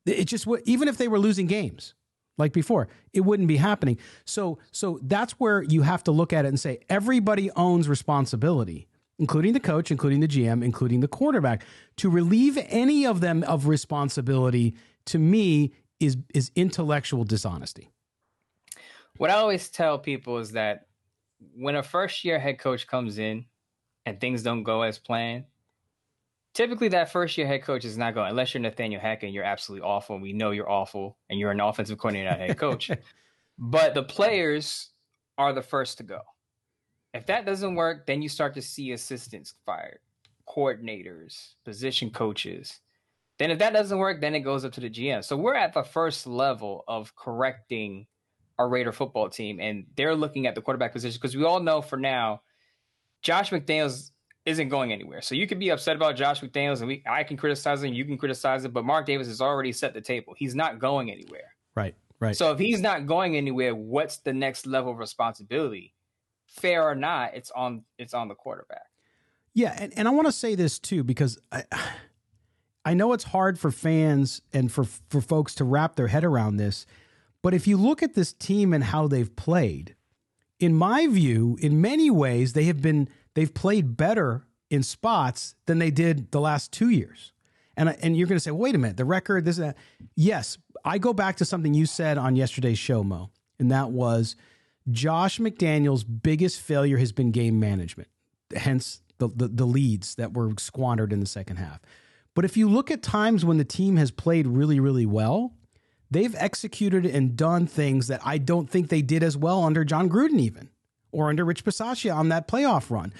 It 0.06 0.24
just 0.24 0.46
even 0.64 0.88
if 0.88 0.96
they 0.96 1.06
were 1.06 1.18
losing 1.18 1.46
games 1.46 1.94
like 2.38 2.52
before, 2.54 2.88
it 3.12 3.20
wouldn't 3.20 3.46
be 3.46 3.58
happening. 3.58 3.98
So 4.24 4.58
so 4.72 4.98
that's 5.02 5.32
where 5.34 5.62
you 5.62 5.82
have 5.82 6.02
to 6.04 6.12
look 6.12 6.32
at 6.32 6.46
it 6.46 6.48
and 6.48 6.58
say 6.58 6.80
everybody 6.88 7.50
owns 7.52 7.88
responsibility, 7.90 8.87
including 9.18 9.52
the 9.52 9.60
coach, 9.60 9.90
including 9.90 10.20
the 10.20 10.28
GM, 10.28 10.64
including 10.64 11.00
the 11.00 11.08
quarterback. 11.08 11.64
To 11.98 12.10
relieve 12.10 12.58
any 12.68 13.06
of 13.06 13.20
them 13.20 13.42
of 13.44 13.66
responsibility 13.66 14.74
to 15.06 15.18
me 15.18 15.72
is 16.00 16.16
is 16.34 16.50
intellectual 16.54 17.24
dishonesty. 17.24 17.90
What 19.16 19.30
I 19.30 19.34
always 19.34 19.68
tell 19.68 19.98
people 19.98 20.38
is 20.38 20.52
that 20.52 20.86
when 21.54 21.76
a 21.76 21.82
first 21.82 22.24
year 22.24 22.38
head 22.38 22.58
coach 22.58 22.86
comes 22.86 23.18
in 23.18 23.46
and 24.06 24.20
things 24.20 24.42
don't 24.42 24.62
go 24.62 24.82
as 24.82 24.98
planned, 24.98 25.44
typically 26.54 26.88
that 26.88 27.10
first 27.10 27.36
year 27.36 27.46
head 27.46 27.62
coach 27.62 27.84
is 27.84 27.98
not 27.98 28.14
going 28.14 28.30
unless 28.30 28.54
you're 28.54 28.60
Nathaniel 28.60 29.00
Hackett 29.00 29.24
and 29.24 29.34
you're 29.34 29.44
absolutely 29.44 29.86
awful. 29.86 30.14
And 30.16 30.22
we 30.22 30.32
know 30.32 30.52
you're 30.52 30.70
awful 30.70 31.18
and 31.28 31.38
you're 31.38 31.50
an 31.50 31.60
offensive 31.60 31.98
coordinator, 31.98 32.30
not 32.30 32.38
head 32.38 32.58
coach. 32.58 32.90
but 33.58 33.94
the 33.94 34.04
players 34.04 34.90
are 35.36 35.52
the 35.52 35.62
first 35.62 35.98
to 35.98 36.04
go. 36.04 36.20
If 37.14 37.26
that 37.26 37.46
doesn't 37.46 37.74
work, 37.74 38.06
then 38.06 38.22
you 38.22 38.28
start 38.28 38.54
to 38.54 38.62
see 38.62 38.92
assistants 38.92 39.54
fired, 39.64 40.00
coordinators, 40.48 41.54
position 41.64 42.10
coaches. 42.10 42.80
Then 43.38 43.50
if 43.50 43.58
that 43.60 43.72
doesn't 43.72 43.98
work, 43.98 44.20
then 44.20 44.34
it 44.34 44.40
goes 44.40 44.64
up 44.64 44.72
to 44.72 44.80
the 44.80 44.90
GM. 44.90 45.24
So 45.24 45.36
we're 45.36 45.54
at 45.54 45.72
the 45.72 45.84
first 45.84 46.26
level 46.26 46.84
of 46.88 47.14
correcting 47.16 48.06
our 48.58 48.68
Raider 48.68 48.92
football 48.92 49.28
team, 49.28 49.60
and 49.60 49.86
they're 49.96 50.16
looking 50.16 50.46
at 50.46 50.54
the 50.54 50.60
quarterback 50.60 50.92
position 50.92 51.18
because 51.20 51.36
we 51.36 51.44
all 51.44 51.60
know 51.60 51.80
for 51.80 51.96
now, 51.96 52.42
Josh 53.22 53.50
McDaniels 53.50 54.10
isn't 54.44 54.68
going 54.68 54.92
anywhere. 54.92 55.20
So 55.20 55.34
you 55.34 55.46
could 55.46 55.60
be 55.60 55.70
upset 55.70 55.94
about 55.94 56.16
Josh 56.16 56.40
McDaniels, 56.40 56.80
and 56.80 56.88
we 56.88 57.02
I 57.08 57.22
can 57.22 57.36
criticize 57.36 57.82
him, 57.82 57.92
you 57.94 58.04
can 58.04 58.18
criticize 58.18 58.64
him, 58.64 58.72
but 58.72 58.84
Mark 58.84 59.06
Davis 59.06 59.28
has 59.28 59.40
already 59.40 59.72
set 59.72 59.94
the 59.94 60.00
table. 60.00 60.34
He's 60.36 60.54
not 60.54 60.78
going 60.78 61.10
anywhere. 61.10 61.54
Right. 61.76 61.94
Right. 62.20 62.36
So 62.36 62.50
if 62.50 62.58
he's 62.58 62.80
not 62.80 63.06
going 63.06 63.36
anywhere, 63.36 63.74
what's 63.74 64.16
the 64.18 64.32
next 64.32 64.66
level 64.66 64.90
of 64.90 64.98
responsibility? 64.98 65.94
Fair 66.48 66.82
or 66.82 66.94
not, 66.94 67.34
it's 67.34 67.50
on 67.50 67.84
it's 67.98 68.14
on 68.14 68.28
the 68.28 68.34
quarterback. 68.34 68.86
Yeah, 69.54 69.76
and, 69.78 69.92
and 69.96 70.08
I 70.08 70.10
want 70.10 70.26
to 70.26 70.32
say 70.32 70.54
this 70.54 70.78
too 70.78 71.04
because 71.04 71.38
I 71.52 71.64
I 72.84 72.94
know 72.94 73.12
it's 73.12 73.24
hard 73.24 73.58
for 73.58 73.70
fans 73.70 74.42
and 74.52 74.72
for 74.72 74.84
for 74.84 75.20
folks 75.20 75.54
to 75.56 75.64
wrap 75.64 75.96
their 75.96 76.08
head 76.08 76.24
around 76.24 76.56
this, 76.56 76.86
but 77.42 77.54
if 77.54 77.66
you 77.66 77.76
look 77.76 78.02
at 78.02 78.14
this 78.14 78.32
team 78.32 78.72
and 78.72 78.84
how 78.84 79.06
they've 79.06 79.34
played, 79.36 79.94
in 80.58 80.74
my 80.74 81.06
view, 81.06 81.58
in 81.60 81.80
many 81.80 82.10
ways 82.10 82.54
they 82.54 82.64
have 82.64 82.80
been 82.80 83.08
they've 83.34 83.52
played 83.52 83.96
better 83.96 84.46
in 84.70 84.82
spots 84.82 85.54
than 85.66 85.78
they 85.78 85.90
did 85.90 86.30
the 86.30 86.40
last 86.40 86.72
two 86.72 86.90
years. 86.90 87.32
And, 87.76 87.96
and 88.02 88.16
you're 88.16 88.26
going 88.26 88.36
to 88.36 88.42
say, 88.42 88.50
wait 88.50 88.74
a 88.74 88.78
minute, 88.78 88.96
the 88.96 89.04
record, 89.04 89.44
this, 89.44 89.56
is 89.56 89.58
that. 89.60 89.76
Yes, 90.16 90.58
I 90.84 90.98
go 90.98 91.12
back 91.12 91.36
to 91.36 91.44
something 91.44 91.74
you 91.74 91.86
said 91.86 92.18
on 92.18 92.34
yesterday's 92.34 92.78
show, 92.78 93.04
Mo, 93.04 93.30
and 93.60 93.70
that 93.70 93.90
was 93.90 94.34
Josh 94.90 95.38
McDaniel's 95.38 96.04
biggest 96.04 96.60
failure 96.60 96.98
has 96.98 97.12
been 97.12 97.30
game 97.30 97.60
management, 97.60 98.08
hence 98.54 99.02
the, 99.18 99.28
the, 99.28 99.48
the 99.48 99.66
leads 99.66 100.14
that 100.16 100.32
were 100.32 100.52
squandered 100.58 101.12
in 101.12 101.20
the 101.20 101.26
second 101.26 101.56
half. 101.56 101.80
But 102.34 102.44
if 102.44 102.56
you 102.56 102.68
look 102.68 102.90
at 102.90 103.02
times 103.02 103.44
when 103.44 103.58
the 103.58 103.64
team 103.64 103.96
has 103.96 104.10
played 104.10 104.46
really, 104.46 104.78
really 104.78 105.06
well, 105.06 105.54
they've 106.10 106.34
executed 106.36 107.04
and 107.04 107.36
done 107.36 107.66
things 107.66 108.06
that 108.06 108.20
I 108.24 108.38
don't 108.38 108.70
think 108.70 108.88
they 108.88 109.02
did 109.02 109.22
as 109.22 109.36
well 109.36 109.64
under 109.64 109.84
Jon 109.84 110.08
Gruden, 110.08 110.38
even 110.38 110.70
or 111.10 111.28
under 111.28 111.44
Rich 111.44 111.64
Bisaccia 111.64 112.14
on 112.14 112.28
that 112.28 112.48
playoff 112.48 112.90
run. 112.90 113.12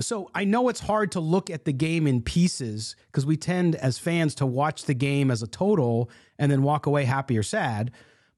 So 0.00 0.30
I 0.34 0.44
know 0.44 0.68
it's 0.68 0.80
hard 0.80 1.12
to 1.12 1.20
look 1.20 1.50
at 1.50 1.64
the 1.64 1.72
game 1.72 2.06
in 2.06 2.22
pieces 2.22 2.96
because 3.06 3.26
we 3.26 3.36
tend 3.36 3.76
as 3.76 3.98
fans 3.98 4.34
to 4.36 4.46
watch 4.46 4.84
the 4.84 4.94
game 4.94 5.30
as 5.30 5.42
a 5.42 5.46
total 5.46 6.10
and 6.38 6.50
then 6.50 6.62
walk 6.62 6.86
away 6.86 7.04
happy 7.04 7.38
or 7.38 7.42
sad. 7.42 7.92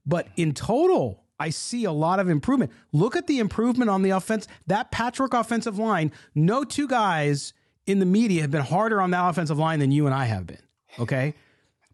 But 0.05 0.27
in 0.35 0.53
total, 0.53 1.23
I 1.39 1.49
see 1.49 1.85
a 1.85 1.91
lot 1.91 2.19
of 2.19 2.29
improvement. 2.29 2.71
Look 2.91 3.15
at 3.15 3.27
the 3.27 3.39
improvement 3.39 3.89
on 3.89 4.01
the 4.01 4.09
offense. 4.11 4.47
That 4.65 4.91
patchwork 4.91 5.33
offensive 5.33 5.77
line, 5.77 6.11
no 6.33 6.63
two 6.63 6.87
guys 6.87 7.53
in 7.85 7.99
the 7.99 8.05
media 8.05 8.41
have 8.41 8.51
been 8.51 8.63
harder 8.63 8.99
on 8.99 9.11
that 9.11 9.29
offensive 9.29 9.57
line 9.57 9.79
than 9.79 9.91
you 9.91 10.05
and 10.05 10.15
I 10.15 10.25
have 10.25 10.47
been. 10.47 10.61
Okay. 10.99 11.35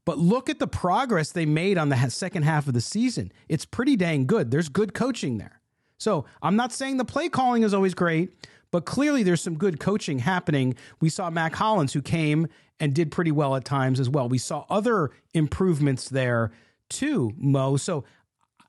But 0.05 0.17
look 0.17 0.49
at 0.49 0.59
the 0.59 0.67
progress 0.67 1.31
they 1.31 1.45
made 1.45 1.77
on 1.77 1.89
the 1.89 2.09
second 2.09 2.43
half 2.43 2.67
of 2.67 2.73
the 2.73 2.81
season. 2.81 3.31
It's 3.47 3.65
pretty 3.65 3.95
dang 3.95 4.25
good. 4.25 4.51
There's 4.51 4.69
good 4.69 4.93
coaching 4.93 5.37
there. 5.37 5.59
So 5.97 6.25
I'm 6.41 6.55
not 6.55 6.73
saying 6.73 6.97
the 6.97 7.05
play 7.05 7.29
calling 7.29 7.63
is 7.63 7.73
always 7.73 7.93
great, 7.93 8.33
but 8.71 8.85
clearly 8.85 9.23
there's 9.23 9.41
some 9.41 9.55
good 9.55 9.79
coaching 9.79 10.19
happening. 10.19 10.75
We 10.99 11.09
saw 11.09 11.29
Mack 11.29 11.55
Hollins, 11.55 11.93
who 11.93 12.01
came 12.01 12.47
and 12.79 12.93
did 12.93 13.11
pretty 13.11 13.31
well 13.31 13.55
at 13.55 13.63
times 13.63 13.99
as 13.99 14.09
well. 14.09 14.27
We 14.27 14.39
saw 14.39 14.65
other 14.69 15.11
improvements 15.33 16.09
there 16.09 16.51
too, 16.89 17.33
Mo. 17.37 17.77
So 17.77 18.03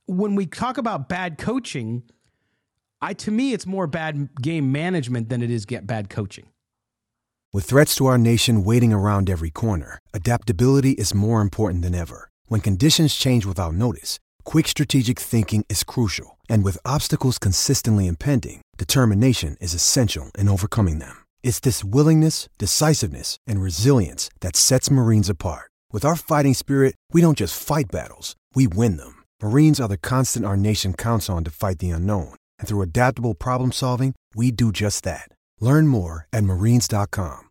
when 0.06 0.34
we 0.34 0.46
talk 0.46 0.78
about 0.78 1.08
bad 1.08 1.38
coaching, 1.38 2.02
I 3.00 3.14
to 3.14 3.30
me 3.30 3.52
it's 3.52 3.66
more 3.66 3.87
bad 3.87 4.30
game 4.40 4.73
management 4.73 5.28
than 5.28 5.42
it 5.42 5.50
is 5.50 5.66
get 5.66 5.87
bad 5.87 6.08
coaching. 6.08 6.46
With 7.52 7.64
threats 7.64 7.94
to 7.96 8.06
our 8.06 8.18
nation 8.18 8.64
waiting 8.64 8.92
around 8.92 9.30
every 9.30 9.50
corner, 9.50 9.99
adaptability 10.12 10.92
is 10.92 11.14
more 11.14 11.40
important 11.40 11.82
than 11.82 11.94
ever. 11.94 12.28
When 12.46 12.61
conditions 12.61 13.14
change 13.14 13.46
without 13.46 13.75
notice, 13.75 14.18
quick 14.42 14.66
strategic 14.66 15.18
thinking 15.20 15.64
is 15.68 15.84
crucial. 15.84 16.38
And 16.49 16.64
with 16.64 16.78
obstacles 16.84 17.38
consistently 17.38 18.06
impending, 18.06 18.62
determination 18.76 19.56
is 19.61 19.73
essential 19.73 20.30
in 20.37 20.49
overcoming 20.49 20.99
them. 20.99 21.16
It's 21.42 21.61
this 21.61 21.84
willingness, 21.84 22.49
decisiveness, 22.58 23.37
and 23.46 23.62
resilience 23.62 24.28
that 24.40 24.56
sets 24.56 24.90
Marines 24.90 25.30
apart. 25.30 25.70
With 25.92 26.04
our 26.04 26.16
fighting 26.16 26.54
spirit, 26.54 26.96
we 27.12 27.20
don't 27.20 27.38
just 27.38 27.56
fight 27.62 27.87
battles, 27.92 28.34
we 28.54 28.66
win 28.66 28.96
them. 28.96 29.24
Marines 29.44 29.78
are 29.78 29.88
the 29.88 29.98
constant 29.98 30.46
our 30.46 30.56
nation 30.56 30.94
counts 30.94 31.28
on 31.28 31.44
to 31.44 31.50
fight 31.50 31.78
the 31.78 31.90
unknown. 31.90 32.34
And 32.58 32.66
through 32.66 32.80
adaptable 32.80 33.34
problem 33.34 33.72
solving, 33.72 34.14
we 34.34 34.50
do 34.50 34.72
just 34.72 35.04
that. 35.04 35.28
Learn 35.60 35.86
more 35.86 36.26
at 36.32 36.44
marines.com. 36.44 37.50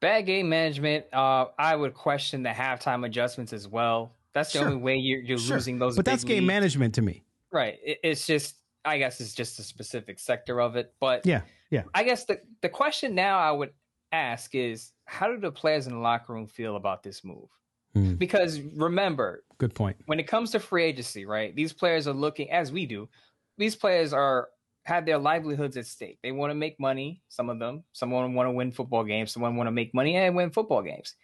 Bad 0.00 0.26
game 0.26 0.48
management, 0.48 1.04
uh, 1.12 1.46
I 1.56 1.76
would 1.76 1.94
question 1.94 2.42
the 2.42 2.50
halftime 2.50 3.06
adjustments 3.06 3.52
as 3.52 3.68
well. 3.68 4.16
That's 4.32 4.52
the 4.52 4.58
sure. 4.58 4.66
only 4.66 4.80
way 4.80 4.96
you're, 4.96 5.20
you're 5.20 5.38
sure. 5.38 5.58
losing 5.58 5.78
those. 5.78 5.94
But 5.94 6.06
that's 6.06 6.24
game 6.24 6.38
leads. 6.38 6.48
management 6.48 6.96
to 6.96 7.02
me. 7.02 7.22
Right. 7.52 7.78
It, 7.80 8.00
it's 8.02 8.26
just, 8.26 8.56
I 8.84 8.98
guess, 8.98 9.20
it's 9.20 9.32
just 9.32 9.60
a 9.60 9.62
specific 9.62 10.18
sector 10.18 10.60
of 10.60 10.74
it. 10.74 10.92
But 10.98 11.24
yeah, 11.24 11.42
yeah. 11.70 11.84
I 11.94 12.02
guess 12.02 12.24
the 12.24 12.40
the 12.62 12.68
question 12.68 13.14
now 13.14 13.38
I 13.38 13.52
would 13.52 13.70
ask 14.10 14.52
is, 14.56 14.90
how 15.04 15.28
do 15.28 15.38
the 15.38 15.52
players 15.52 15.86
in 15.86 15.92
the 15.92 16.00
locker 16.00 16.32
room 16.32 16.48
feel 16.48 16.74
about 16.74 17.04
this 17.04 17.22
move? 17.22 17.48
Mm. 17.94 18.18
Because 18.18 18.60
remember, 18.60 19.44
good 19.58 19.74
point. 19.74 19.96
When 20.06 20.18
it 20.18 20.26
comes 20.26 20.50
to 20.52 20.60
free 20.60 20.84
agency, 20.84 21.26
right? 21.26 21.54
These 21.54 21.72
players 21.72 22.08
are 22.08 22.12
looking, 22.12 22.50
as 22.50 22.72
we 22.72 22.86
do. 22.86 23.08
These 23.56 23.76
players 23.76 24.12
are 24.12 24.48
have 24.84 25.06
their 25.06 25.18
livelihoods 25.18 25.76
at 25.76 25.86
stake. 25.86 26.18
They 26.22 26.32
want 26.32 26.50
to 26.50 26.54
make 26.54 26.78
money. 26.78 27.22
Some 27.28 27.48
of 27.48 27.58
them. 27.58 27.84
Someone 27.92 28.34
want 28.34 28.48
to 28.48 28.52
win 28.52 28.72
football 28.72 29.04
games. 29.04 29.32
Someone 29.32 29.56
want 29.56 29.68
to 29.68 29.72
make 29.72 29.94
money 29.94 30.16
and 30.16 30.34
win 30.34 30.50
football 30.50 30.82
games 30.82 31.14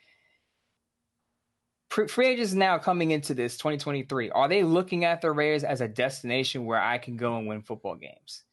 free 1.90 2.28
agents 2.28 2.52
now 2.52 2.78
coming 2.78 3.10
into 3.10 3.34
this 3.34 3.56
2023 3.56 4.30
are 4.30 4.48
they 4.48 4.62
looking 4.62 5.04
at 5.04 5.20
the 5.20 5.30
raiders 5.30 5.64
as 5.64 5.80
a 5.80 5.88
destination 5.88 6.64
where 6.64 6.80
i 6.80 6.96
can 6.96 7.16
go 7.16 7.36
and 7.36 7.48
win 7.48 7.60
football 7.62 7.96
games 7.96 8.44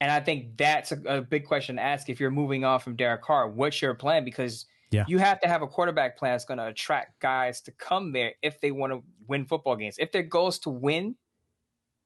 and 0.00 0.10
i 0.10 0.18
think 0.18 0.56
that's 0.56 0.90
a, 0.90 1.00
a 1.06 1.22
big 1.22 1.46
question 1.46 1.76
to 1.76 1.82
ask 1.82 2.08
if 2.08 2.18
you're 2.18 2.32
moving 2.32 2.64
on 2.64 2.80
from 2.80 2.96
derek 2.96 3.22
carr 3.22 3.48
what's 3.48 3.80
your 3.80 3.94
plan 3.94 4.24
because 4.24 4.66
yeah. 4.92 5.04
you 5.08 5.18
have 5.18 5.40
to 5.40 5.48
have 5.48 5.62
a 5.62 5.66
quarterback 5.66 6.16
plan 6.16 6.32
that's 6.32 6.44
going 6.44 6.58
to 6.58 6.66
attract 6.66 7.20
guys 7.20 7.60
to 7.62 7.72
come 7.72 8.12
there 8.12 8.32
if 8.42 8.60
they 8.60 8.70
want 8.70 8.92
to 8.92 9.02
win 9.26 9.44
football 9.44 9.76
games 9.76 9.96
if 9.98 10.12
their 10.12 10.22
goal 10.22 10.48
is 10.48 10.58
to 10.58 10.70
win 10.70 11.14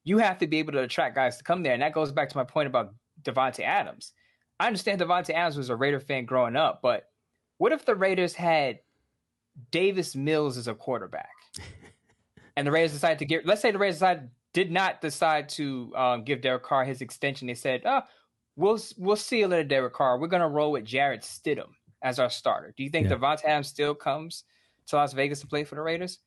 you 0.03 0.17
have 0.17 0.37
to 0.37 0.47
be 0.47 0.57
able 0.57 0.71
to 0.71 0.79
attract 0.79 1.15
guys 1.15 1.37
to 1.37 1.43
come 1.43 1.63
there 1.63 1.73
and 1.73 1.81
that 1.81 1.93
goes 1.93 2.11
back 2.11 2.29
to 2.29 2.37
my 2.37 2.43
point 2.43 2.67
about 2.67 2.93
davante 3.21 3.59
adams 3.59 4.13
i 4.59 4.67
understand 4.67 4.99
davante 4.99 5.31
adams 5.31 5.57
was 5.57 5.69
a 5.69 5.75
raider 5.75 5.99
fan 5.99 6.25
growing 6.25 6.55
up 6.55 6.79
but 6.81 7.09
what 7.57 7.71
if 7.71 7.85
the 7.85 7.95
raiders 7.95 8.33
had 8.33 8.79
Davis 9.71 10.15
Mills 10.15 10.57
is 10.57 10.67
a 10.67 10.75
quarterback, 10.75 11.29
and 12.55 12.67
the 12.67 12.71
Raiders 12.71 12.93
decided 12.93 13.19
to 13.19 13.25
get. 13.25 13.45
Let's 13.45 13.61
say 13.61 13.71
the 13.71 13.79
Raiders 13.79 13.95
decided, 13.95 14.29
did 14.53 14.71
not 14.71 15.01
decide 15.01 15.49
to 15.49 15.93
um, 15.95 16.23
give 16.23 16.41
Derek 16.41 16.63
Carr 16.63 16.85
his 16.85 17.01
extension. 17.01 17.47
They 17.47 17.55
said, 17.55 17.81
"Oh, 17.85 18.01
we'll 18.55 18.79
we'll 18.97 19.15
see 19.15 19.39
you 19.39 19.47
later, 19.47 19.67
Derek 19.67 19.93
Carr. 19.93 20.19
We're 20.19 20.27
going 20.27 20.41
to 20.41 20.47
roll 20.47 20.71
with 20.71 20.85
Jarrett 20.85 21.21
Stidham 21.21 21.69
as 22.01 22.19
our 22.19 22.29
starter." 22.29 22.73
Do 22.75 22.83
you 22.83 22.89
think 22.89 23.09
yeah. 23.09 23.15
Davante 23.15 23.45
Adams 23.45 23.67
still 23.67 23.95
comes 23.95 24.43
to 24.87 24.95
Las 24.95 25.13
Vegas 25.13 25.41
to 25.41 25.47
play 25.47 25.63
for 25.63 25.75
the 25.75 25.81
Raiders? 25.81 26.19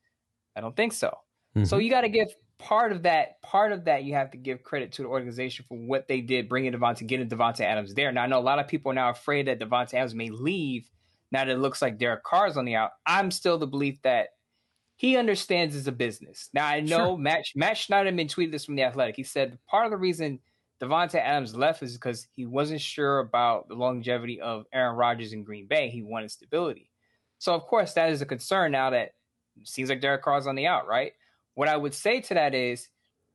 I 0.55 0.61
don't 0.61 0.75
think 0.75 0.93
so. 0.93 1.17
Mm-hmm. 1.55 1.65
So 1.65 1.77
you 1.77 1.89
got 1.89 2.01
to 2.01 2.09
give 2.09 2.27
part 2.57 2.91
of 2.91 3.03
that. 3.03 3.41
Part 3.41 3.71
of 3.71 3.85
that 3.85 4.03
you 4.03 4.13
have 4.13 4.31
to 4.31 4.37
give 4.37 4.63
credit 4.63 4.91
to 4.93 5.03
the 5.03 5.07
organization 5.07 5.65
for 5.67 5.77
what 5.77 6.07
they 6.07 6.21
did, 6.21 6.49
bringing 6.49 6.73
Davante, 6.73 7.05
getting 7.05 7.29
Davante 7.29 7.61
Adams 7.61 7.93
there. 7.93 8.11
Now 8.11 8.23
I 8.23 8.27
know 8.27 8.39
a 8.39 8.41
lot 8.41 8.59
of 8.59 8.67
people 8.67 8.91
are 8.91 8.95
now 8.95 9.09
afraid 9.09 9.47
that 9.47 9.59
Davante 9.59 9.93
Adams 9.93 10.15
may 10.15 10.29
leave 10.29 10.89
now 11.31 11.45
that 11.45 11.51
it 11.51 11.59
looks 11.59 11.81
like 11.81 11.97
Derek 11.97 12.23
Carr's 12.23 12.57
on 12.57 12.65
the 12.65 12.75
out, 12.75 12.91
I'm 13.05 13.31
still 13.31 13.57
the 13.57 13.67
belief 13.67 14.01
that 14.03 14.29
he 14.97 15.17
understands 15.17 15.75
it's 15.75 15.87
a 15.87 15.91
business. 15.91 16.49
Now 16.53 16.67
I 16.67 16.81
know 16.81 17.11
sure. 17.11 17.17
Matt 17.17 17.45
Matt 17.55 17.77
Schneidman 17.77 18.29
tweeted 18.29 18.51
this 18.51 18.65
from 18.65 18.75
the 18.75 18.83
Athletic. 18.83 19.15
He 19.15 19.23
said 19.23 19.57
part 19.67 19.85
of 19.85 19.91
the 19.91 19.97
reason 19.97 20.39
Davante 20.81 21.15
Adams 21.15 21.55
left 21.55 21.83
is 21.83 21.93
because 21.93 22.27
he 22.35 22.45
wasn't 22.45 22.81
sure 22.81 23.19
about 23.19 23.67
the 23.67 23.75
longevity 23.75 24.41
of 24.41 24.65
Aaron 24.73 24.95
Rodgers 24.95 25.31
in 25.31 25.43
Green 25.43 25.67
Bay. 25.67 25.89
He 25.89 26.01
wanted 26.01 26.31
stability. 26.31 26.89
So 27.37 27.53
of 27.53 27.63
course 27.63 27.93
that 27.93 28.11
is 28.11 28.21
a 28.21 28.25
concern 28.25 28.71
now 28.71 28.89
that 28.89 29.11
seems 29.63 29.89
like 29.89 30.01
Derek 30.01 30.23
Carr's 30.23 30.47
on 30.47 30.55
the 30.55 30.67
out, 30.67 30.87
right? 30.87 31.13
What 31.53 31.67
I 31.67 31.77
would 31.77 31.93
say 31.93 32.21
to 32.21 32.33
that 32.33 32.55
is 32.55 32.87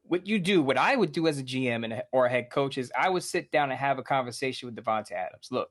what 0.03 0.27
you 0.27 0.39
do, 0.39 0.63
what 0.63 0.79
I 0.79 0.97
would 0.97 1.13
do 1.13 1.29
as 1.29 1.39
a 1.39 1.45
GM 1.45 1.85
and 1.85 2.03
or 2.13 2.27
a 2.27 2.31
head 2.31 2.51
coach 2.51 2.79
is 2.79 2.91
I 2.99 3.09
would 3.09 3.23
sit 3.23 3.53
down 3.53 3.71
and 3.71 3.79
have 3.79 3.99
a 3.99 4.03
conversation 4.03 4.67
with 4.67 4.77
Davante 4.77 5.13
Adams. 5.13 5.49
Look, 5.51 5.69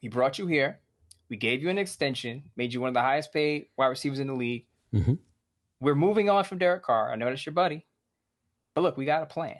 he 0.00 0.08
brought 0.08 0.38
you 0.38 0.46
here. 0.46 0.80
We 1.30 1.36
gave 1.36 1.62
you 1.62 1.70
an 1.70 1.78
extension, 1.78 2.42
made 2.56 2.72
you 2.72 2.80
one 2.80 2.88
of 2.88 2.94
the 2.94 3.00
highest 3.00 3.32
paid 3.32 3.66
wide 3.76 3.86
receivers 3.86 4.18
in 4.18 4.26
the 4.26 4.34
league. 4.34 4.66
Mm-hmm. 4.94 5.14
We're 5.80 5.94
moving 5.94 6.28
on 6.28 6.44
from 6.44 6.58
Derek 6.58 6.82
Carr. 6.82 7.12
I 7.12 7.16
know 7.16 7.26
that's 7.26 7.46
your 7.46 7.54
buddy. 7.54 7.86
But 8.74 8.82
look, 8.82 8.96
we 8.96 9.04
got 9.04 9.22
a 9.22 9.26
plan. 9.26 9.56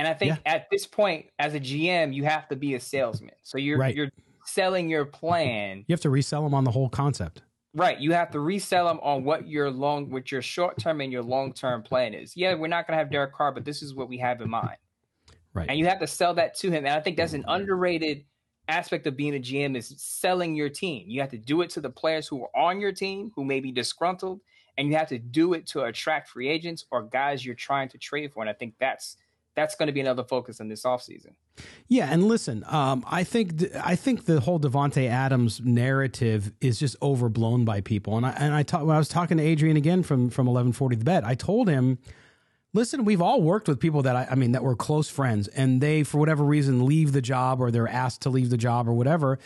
And 0.00 0.08
I 0.08 0.14
think 0.14 0.30
Yeah. 0.30 0.52
at 0.54 0.70
this 0.70 0.86
point, 0.86 1.26
as 1.38 1.52
a 1.52 1.60
GM, 1.60 2.14
you 2.14 2.24
have 2.24 2.48
to 2.48 2.56
be 2.56 2.74
a 2.74 2.80
salesman. 2.80 3.34
So 3.42 3.58
you're 3.58 3.76
Right. 3.76 3.94
you're 3.94 4.08
selling 4.46 4.88
your 4.88 5.04
plan. 5.04 5.84
You 5.88 5.92
have 5.92 6.00
to 6.00 6.08
resell 6.08 6.42
them 6.42 6.54
on 6.54 6.64
the 6.64 6.70
whole 6.70 6.88
concept. 6.88 7.42
Right. 7.74 7.98
You 8.00 8.14
have 8.14 8.30
to 8.30 8.40
resell 8.40 8.86
them 8.86 8.98
on 9.02 9.24
what 9.24 9.46
your 9.46 9.70
long 9.70 10.08
what 10.08 10.32
your 10.32 10.40
short 10.40 10.78
term 10.78 11.02
and 11.02 11.12
your 11.12 11.22
long 11.22 11.52
term 11.52 11.82
plan 11.82 12.14
is. 12.14 12.34
Yeah, 12.34 12.54
we're 12.54 12.66
not 12.68 12.86
gonna 12.86 12.96
have 12.96 13.10
Derek 13.10 13.34
Carr, 13.34 13.52
but 13.52 13.66
this 13.66 13.82
is 13.82 13.94
what 13.94 14.08
we 14.08 14.16
have 14.16 14.40
in 14.40 14.48
mind. 14.48 14.78
Right. 15.52 15.68
And 15.68 15.78
you 15.78 15.84
have 15.86 16.00
to 16.00 16.06
sell 16.06 16.32
that 16.34 16.54
to 16.60 16.68
him. 16.70 16.86
And 16.86 16.94
I 16.94 17.00
think 17.00 17.18
that's 17.18 17.34
an 17.34 17.44
underrated 17.46 18.24
aspect 18.68 19.06
of 19.06 19.18
being 19.18 19.34
a 19.34 19.38
GM 19.38 19.76
is 19.76 19.92
selling 19.98 20.54
your 20.54 20.70
team. 20.70 21.10
You 21.10 21.20
have 21.20 21.30
to 21.32 21.38
do 21.38 21.60
it 21.60 21.68
to 21.70 21.80
the 21.82 21.90
players 21.90 22.26
who 22.26 22.42
are 22.42 22.56
on 22.56 22.80
your 22.80 22.92
team 22.92 23.32
who 23.36 23.44
may 23.44 23.60
be 23.60 23.70
disgruntled, 23.70 24.40
and 24.78 24.88
you 24.88 24.96
have 24.96 25.08
to 25.08 25.18
do 25.18 25.52
it 25.52 25.66
to 25.66 25.82
attract 25.84 26.30
free 26.30 26.48
agents 26.48 26.86
or 26.90 27.02
guys 27.02 27.44
you're 27.44 27.54
trying 27.54 27.90
to 27.90 27.98
trade 27.98 28.32
for. 28.32 28.42
And 28.42 28.48
I 28.48 28.54
think 28.54 28.74
that's 28.78 29.18
that's 29.56 29.74
going 29.74 29.88
to 29.88 29.92
be 29.92 30.00
another 30.00 30.24
focus 30.24 30.60
in 30.60 30.68
this 30.68 30.84
offseason. 30.84 31.34
Yeah, 31.88 32.08
and 32.10 32.24
listen, 32.24 32.64
um, 32.68 33.04
I 33.06 33.24
think 33.24 33.64
I 33.82 33.96
think 33.96 34.24
the 34.24 34.40
whole 34.40 34.60
Davante 34.60 35.08
Adams 35.08 35.60
narrative 35.60 36.52
is 36.60 36.78
just 36.78 36.96
overblown 37.02 37.64
by 37.64 37.80
people. 37.80 38.16
And 38.16 38.26
I 38.26 38.30
and 38.30 38.54
I 38.54 38.62
ta- 38.62 38.84
when 38.84 38.94
I 38.94 38.98
was 38.98 39.08
talking 39.08 39.38
to 39.38 39.42
Adrian 39.42 39.76
again 39.76 40.02
from 40.02 40.30
from 40.30 40.48
eleven 40.48 40.72
forty 40.72 40.96
the 40.96 41.04
bet, 41.04 41.24
I 41.24 41.34
told 41.34 41.68
him, 41.68 41.98
listen, 42.72 43.04
we've 43.04 43.20
all 43.20 43.42
worked 43.42 43.68
with 43.68 43.80
people 43.80 44.02
that 44.02 44.16
I, 44.16 44.28
I 44.30 44.34
mean 44.36 44.52
that 44.52 44.62
were 44.62 44.76
close 44.76 45.08
friends, 45.10 45.48
and 45.48 45.80
they 45.80 46.04
for 46.04 46.18
whatever 46.18 46.44
reason 46.44 46.86
leave 46.86 47.12
the 47.12 47.22
job 47.22 47.60
or 47.60 47.70
they're 47.70 47.88
asked 47.88 48.22
to 48.22 48.30
leave 48.30 48.50
the 48.50 48.58
job 48.58 48.88
or 48.88 48.92
whatever. 48.92 49.38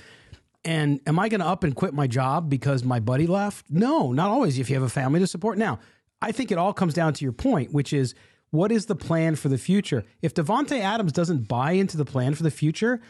And 0.67 1.01
am 1.07 1.19
I 1.19 1.29
going 1.29 1.41
to 1.41 1.47
up 1.47 1.63
and 1.63 1.75
quit 1.75 1.93
my 1.93 2.07
job 2.07 2.49
because 2.49 2.85
my 2.85 2.99
buddy 2.99 3.27
left? 3.27 3.67
No, 3.69 4.13
not 4.13 4.31
always. 4.31 4.59
If 4.59 4.71
you 4.71 4.77
have 4.77 4.83
a 4.83 4.89
family 4.89 5.21
to 5.21 5.27
support, 5.27 5.59
now 5.59 5.79
I 6.23 6.33
think 6.33 6.51
it 6.51 6.57
all 6.57 6.73
comes 6.73 6.95
down 6.95 7.13
to 7.15 7.25
your 7.25 7.33
point, 7.33 7.73
which 7.73 7.93
is 7.93 8.15
what 8.55 8.73
is 8.73 8.87
the 8.87 8.95
plan 8.95 9.35
for 9.35 9.49
the 9.49 9.59
future? 9.59 10.05
If 10.23 10.33
Davante 10.33 10.79
Adams 10.79 11.13
doesn't 11.13 11.49
buy 11.49 11.73
into 11.73 11.97
the 11.97 12.05
plan 12.05 12.35
for 12.35 12.45
the 12.45 12.51
future, 12.51 13.01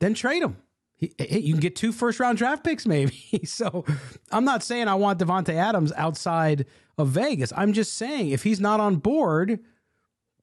then 0.00 0.12
trade 0.12 0.42
him. 0.42 0.56
He, 0.96 1.14
hey, 1.18 1.38
you 1.38 1.54
can 1.54 1.60
get 1.60 1.76
two 1.76 1.92
first 1.92 2.20
round 2.20 2.36
draft 2.36 2.64
picks, 2.64 2.84
maybe. 2.84 3.16
so 3.44 3.84
I'm 4.30 4.44
not 4.44 4.62
saying 4.62 4.88
I 4.88 4.94
want 4.96 5.20
Davante 5.20 5.54
Adams 5.54 5.92
outside 5.96 6.66
of 6.98 7.08
Vegas. 7.08 7.52
I'm 7.56 7.72
just 7.72 7.94
saying 7.94 8.30
if 8.30 8.42
he's 8.42 8.60
not 8.60 8.80
on 8.80 8.96
board, 8.96 9.60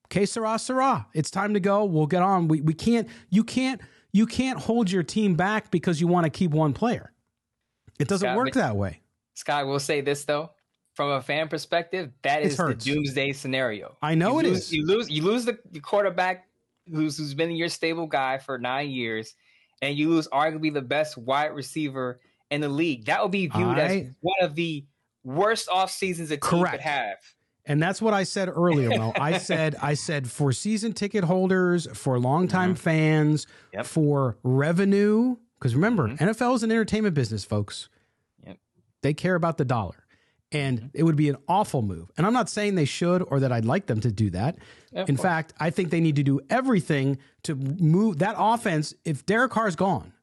okay, 0.06 0.26
sera, 0.26 0.58
sera. 0.58 1.08
It's 1.14 1.30
time 1.30 1.54
to 1.54 1.60
go. 1.60 1.84
We'll 1.86 2.08
get 2.08 2.22
on. 2.22 2.48
We 2.48 2.62
we 2.62 2.74
can't. 2.74 3.08
You 3.30 3.44
can't. 3.44 3.82
You 4.12 4.26
can't 4.26 4.58
hold 4.58 4.90
your 4.90 5.04
team 5.04 5.36
back 5.36 5.70
because 5.70 6.02
you 6.02 6.08
want 6.08 6.24
to 6.24 6.30
keep 6.32 6.52
one 6.52 6.74
player. 6.74 7.12
It 8.00 8.08
doesn't 8.08 8.28
Scott, 8.28 8.38
work 8.38 8.54
that 8.54 8.76
way. 8.76 9.02
Scott 9.36 9.68
will 9.68 9.80
say 9.80 10.02
this 10.02 10.24
though, 10.24 10.52
from 11.00 11.12
a 11.12 11.22
fan 11.22 11.48
perspective, 11.48 12.12
that 12.24 12.42
is 12.42 12.58
the 12.58 12.74
doomsday 12.74 13.32
scenario. 13.32 13.96
I 14.02 14.16
know 14.16 14.34
you 14.34 14.40
it 14.40 14.50
lose, 14.50 14.58
is. 14.58 14.74
You 14.74 14.86
lose 14.86 15.10
you 15.10 15.24
lose 15.24 15.46
the, 15.46 15.58
quarterback 15.82 16.50
who's 16.92 17.18
who's 17.18 17.34
been 17.34 17.52
your 17.52 17.70
stable 17.70 18.06
guy 18.06 18.38
for 18.38 18.58
nine 18.58 18.90
years, 18.90 19.34
and 19.82 19.96
you 19.96 20.10
lose 20.10 20.28
arguably 20.28 20.74
the 20.74 20.82
best 20.82 21.18
wide 21.18 21.56
receiver 21.56 22.20
in 22.52 22.60
the 22.60 22.68
league. 22.68 23.06
That 23.06 23.22
would 23.24 23.32
be 23.32 23.48
viewed 23.48 23.80
as 23.80 24.08
one 24.20 24.36
of 24.42 24.56
the 24.56 24.84
worst 25.24 25.70
off 25.70 25.90
seasons 25.90 26.32
a 26.32 26.34
team 26.36 26.40
Correct. 26.42 26.72
could 26.72 26.82
have. 26.82 27.16
And 27.64 27.82
that's 27.82 28.02
what 28.02 28.14
I 28.14 28.24
said 28.24 28.50
earlier, 28.50 28.90
Mo. 28.90 29.14
I 29.16 29.38
said 29.38 29.78
I 29.82 29.94
said 29.94 30.30
for 30.30 30.52
season 30.52 30.92
ticket 30.92 31.24
holders, 31.24 31.88
for 31.94 32.20
longtime 32.20 32.72
mm-hmm. 32.72 32.84
fans, 32.84 33.48
Yep. 33.72 33.86
for 33.86 34.38
revenue. 34.44 35.38
Because 35.58 35.76
remember, 35.76 36.10
mm-hmm. 36.10 36.22
NFL 36.22 36.56
is 36.56 36.64
an 36.64 36.72
entertainment 36.72 37.16
business, 37.16 37.46
folks. 37.46 37.88
Yep. 38.46 38.58
They 39.02 39.14
care 39.14 39.36
about 39.36 39.58
the 39.58 39.64
dollar. 39.64 40.04
And 40.52 40.80
mm-hmm. 40.80 40.88
it 40.94 41.04
would 41.04 41.16
be 41.16 41.30
an 41.30 41.38
awful 41.48 41.82
move. 41.82 42.12
And 42.18 42.26
I'm 42.26 42.34
not 42.34 42.50
saying 42.50 42.76
they 42.76 42.86
should 42.86 43.22
or 43.22 43.40
that 43.40 43.52
I'd 43.52 43.66
like 43.66 43.86
them 43.86 44.02
to 44.02 44.12
do 44.12 44.30
that. 44.32 44.58
Of 44.94 45.08
In 45.08 45.16
course. 45.16 45.24
fact, 45.24 45.54
I 45.60 45.70
think 45.70 45.92
they 45.92 46.00
need 46.00 46.16
to 46.16 46.24
do 46.24 46.42
everything 46.50 47.20
to 47.44 47.56
move 47.56 48.20
that 48.20 48.36
offense. 48.38 48.94
If 49.06 49.26
Derek 49.26 49.52
Carr's 49.52 49.76
gone, 49.76 50.14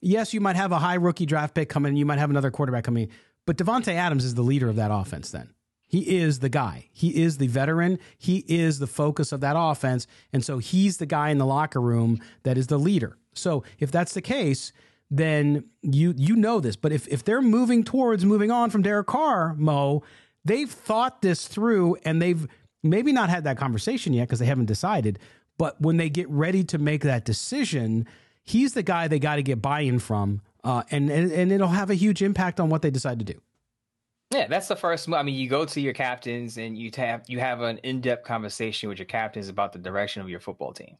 yes, 0.00 0.32
you 0.32 0.40
might 0.40 0.56
have 0.56 0.72
a 0.72 0.78
high 0.78 0.94
rookie 0.94 1.26
draft 1.26 1.54
pick 1.54 1.68
coming, 1.68 1.96
you 1.96 2.06
might 2.06 2.18
have 2.18 2.30
another 2.30 2.50
quarterback 2.50 2.84
coming, 2.84 3.08
but 3.44 3.56
Davante 3.56 3.92
Adams 3.92 4.24
is 4.24 4.34
the 4.34 4.42
leader 4.42 4.68
of 4.68 4.76
that 4.76 4.90
offense 4.92 5.30
then. 5.30 5.50
He 5.88 6.18
is 6.18 6.40
the 6.40 6.48
guy. 6.48 6.88
He 6.92 7.22
is 7.22 7.38
the 7.38 7.46
veteran. 7.46 7.98
He 8.18 8.44
is 8.48 8.80
the 8.80 8.88
focus 8.88 9.30
of 9.30 9.40
that 9.40 9.54
offense. 9.56 10.06
And 10.32 10.44
so 10.44 10.58
he's 10.58 10.96
the 10.96 11.06
guy 11.06 11.30
in 11.30 11.38
the 11.38 11.46
locker 11.46 11.80
room 11.80 12.20
that 12.42 12.58
is 12.58 12.66
the 12.66 12.78
leader. 12.78 13.16
So 13.34 13.62
if 13.78 13.92
that's 13.92 14.12
the 14.12 14.22
case, 14.22 14.72
then 15.10 15.64
you 15.82 16.14
you 16.16 16.36
know 16.36 16.60
this. 16.60 16.76
But 16.76 16.92
if 16.92 17.06
if 17.08 17.24
they're 17.24 17.42
moving 17.42 17.84
towards 17.84 18.24
moving 18.24 18.50
on 18.50 18.70
from 18.70 18.82
Derek 18.82 19.06
Carr, 19.06 19.54
Mo, 19.54 20.02
they've 20.44 20.70
thought 20.70 21.22
this 21.22 21.46
through 21.46 21.96
and 22.04 22.20
they've 22.20 22.46
maybe 22.82 23.12
not 23.12 23.30
had 23.30 23.44
that 23.44 23.56
conversation 23.56 24.12
yet 24.12 24.28
because 24.28 24.38
they 24.38 24.46
haven't 24.46 24.66
decided. 24.66 25.18
But 25.58 25.80
when 25.80 25.96
they 25.96 26.10
get 26.10 26.28
ready 26.28 26.64
to 26.64 26.78
make 26.78 27.02
that 27.02 27.24
decision, 27.24 28.06
he's 28.42 28.74
the 28.74 28.82
guy 28.82 29.08
they 29.08 29.18
got 29.18 29.36
to 29.36 29.42
get 29.42 29.62
buy-in 29.62 29.98
from, 29.98 30.42
uh, 30.64 30.82
and, 30.90 31.10
and 31.10 31.32
and 31.32 31.50
it'll 31.50 31.68
have 31.68 31.90
a 31.90 31.94
huge 31.94 32.22
impact 32.22 32.60
on 32.60 32.68
what 32.68 32.82
they 32.82 32.90
decide 32.90 33.18
to 33.20 33.24
do. 33.24 33.40
Yeah, 34.32 34.48
that's 34.48 34.66
the 34.66 34.76
first. 34.76 35.08
I 35.08 35.22
mean, 35.22 35.36
you 35.36 35.48
go 35.48 35.64
to 35.64 35.80
your 35.80 35.94
captains 35.94 36.58
and 36.58 36.76
you 36.76 36.90
have 36.96 37.22
you 37.28 37.38
have 37.38 37.60
an 37.60 37.78
in-depth 37.78 38.24
conversation 38.24 38.88
with 38.88 38.98
your 38.98 39.06
captains 39.06 39.48
about 39.48 39.72
the 39.72 39.78
direction 39.78 40.20
of 40.20 40.28
your 40.28 40.40
football 40.40 40.72
team. 40.72 40.98